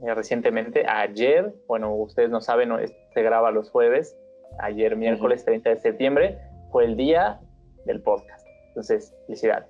[0.04, 0.84] eh, recientemente.
[0.88, 2.70] Ayer, bueno, ustedes no saben,
[3.14, 4.16] se graba los jueves.
[4.58, 6.38] Ayer, miércoles 30 de septiembre,
[6.72, 7.40] fue el día
[7.84, 8.44] del podcast.
[8.68, 9.68] Entonces, felicidades.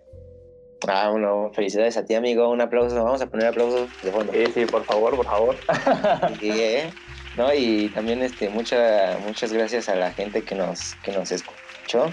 [0.88, 2.48] Ah, bueno, felicidades a ti, amigo.
[2.48, 3.02] Un aplauso.
[3.02, 4.32] Vamos a poner aplausos de fondo.
[4.32, 5.56] Sí, sí, por favor, por favor.
[6.40, 6.90] Sí, ¿eh?
[7.36, 12.12] No, y también este, mucha, muchas gracias a la gente que nos, que nos escuchó.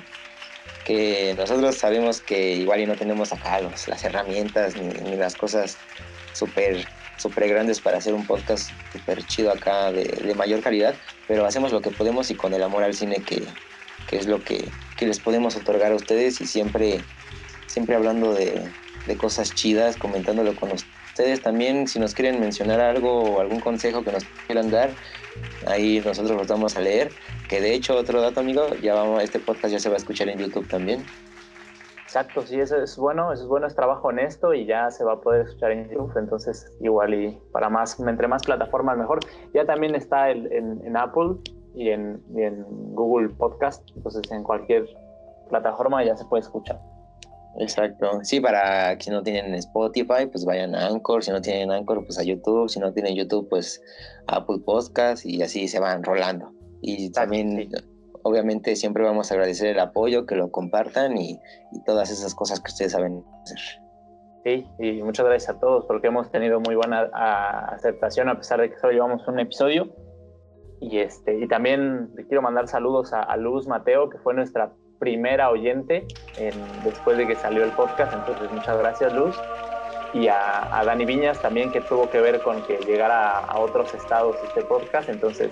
[0.86, 5.36] Que nosotros sabemos que igual y no tenemos acá los, las herramientas ni, ni las
[5.36, 5.78] cosas
[6.34, 6.86] súper
[7.17, 10.95] súper grandes para hacer un podcast súper chido acá de, de mayor calidad,
[11.28, 13.43] pero hacemos lo que podemos y con el amor al cine que,
[14.07, 17.01] que es lo que, que les podemos otorgar a ustedes y siempre,
[17.74, 18.71] siempre hablando de,
[19.07, 24.03] de cosas chidas, comentándolo con ustedes también, si nos quieren mencionar algo o algún consejo
[24.03, 24.91] que nos quieran dar,
[25.67, 27.09] ahí nosotros los vamos a leer,
[27.49, 30.30] que de hecho otro dato amigo, ya vamos, este podcast ya se va a escuchar
[30.30, 31.03] en YouTube también.
[32.03, 35.13] Exacto, sí, eso es bueno, eso es bueno, es trabajo honesto y ya se va
[35.13, 39.19] a poder escuchar en YouTube, entonces igual y para más, entre más plataformas mejor.
[39.51, 41.38] Ya también está el- en, en Apple
[41.74, 44.86] y en, y en Google Podcast, entonces en cualquier
[45.49, 46.80] plataforma ya se puede escuchar.
[47.60, 48.20] Exacto.
[48.24, 51.24] Sí, para que no tienen Spotify, pues vayan a Anchor.
[51.24, 52.70] Si no tienen Anchor, pues a YouTube.
[52.70, 53.82] Si no tienen YouTube, pues
[54.28, 56.51] a Apple Podcast y así se van rolando.
[56.82, 57.70] Y también,
[58.24, 61.39] obviamente, siempre vamos a agradecer el apoyo, que lo compartan y,
[61.72, 63.60] y todas esas cosas que ustedes saben hacer.
[64.43, 68.60] Sí, y muchas gracias a todos porque hemos tenido muy buena a, aceptación a pesar
[68.60, 69.95] de que solo llevamos un episodio.
[70.82, 74.74] Y, este, y también quiero mandar saludos a, a Luz Mateo, que fue nuestra
[75.04, 76.54] primera oyente en,
[76.86, 78.14] después de que salió el podcast.
[78.14, 79.36] Entonces, muchas gracias, Luz.
[80.14, 83.60] Y a, a Dani Viñas también, que tuvo que ver con que llegara a, a
[83.60, 85.10] otros estados este podcast.
[85.10, 85.51] Entonces,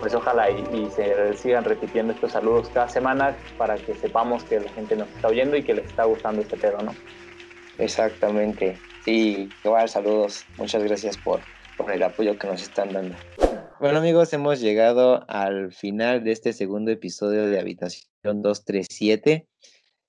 [0.00, 4.60] pues ojalá y, y se sigan repitiendo estos saludos cada semana para que sepamos que
[4.60, 6.94] la gente nos está oyendo y que les está gustando este pedo, ¿no?
[7.78, 8.78] Exactamente.
[9.04, 10.44] Sí, igual saludos.
[10.58, 11.40] Muchas gracias por,
[11.76, 13.16] por el apoyo que nos están dando.
[13.80, 19.46] Bueno amigos, hemos llegado al final de este segundo episodio de Habitación 237,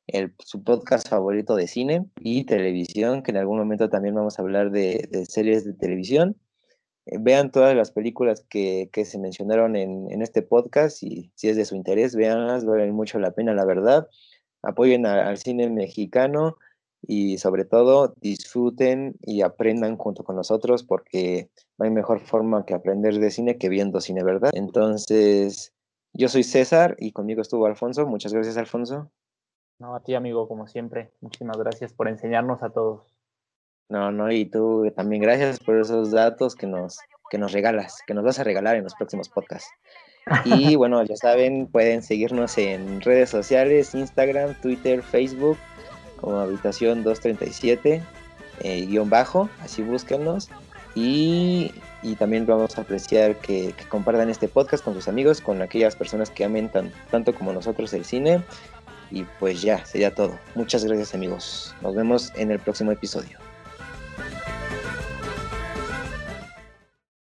[0.07, 4.41] el, su podcast favorito de cine y televisión, que en algún momento también vamos a
[4.41, 6.37] hablar de, de series de televisión.
[7.05, 11.49] Eh, vean todas las películas que, que se mencionaron en, en, este podcast y si
[11.49, 14.07] es de su interés, véanlas, valen mucho la pena, la verdad.
[14.61, 16.57] Apoyen a, al cine mexicano
[17.01, 22.73] y sobre todo disfruten y aprendan junto con nosotros porque no hay mejor forma que
[22.73, 24.51] aprender de cine que viendo cine, ¿verdad?
[24.53, 25.73] Entonces,
[26.17, 28.05] yo soy César y conmigo estuvo Alfonso.
[28.07, 29.11] Muchas gracias, Alfonso.
[29.79, 31.11] No, a ti, amigo, como siempre.
[31.21, 33.15] Muchísimas gracias por enseñarnos a todos.
[33.89, 36.97] No, no, y tú también gracias por esos datos que nos,
[37.29, 39.69] que nos regalas, que nos vas a regalar en los próximos podcasts.
[40.43, 45.57] Y bueno, ya saben, pueden seguirnos en redes sociales, Instagram, Twitter, Facebook
[46.19, 48.01] como habitación 237
[48.61, 50.49] eh, guion bajo, así búsquennos.
[50.99, 51.71] Y,
[52.17, 56.31] también vamos a apreciar que, que, compartan este podcast con sus amigos, con aquellas personas
[56.31, 58.41] que amen tan, tanto como nosotros el cine.
[59.11, 60.39] Y pues ya, sería todo.
[60.55, 61.75] Muchas gracias amigos.
[61.81, 63.37] Nos vemos en el próximo episodio.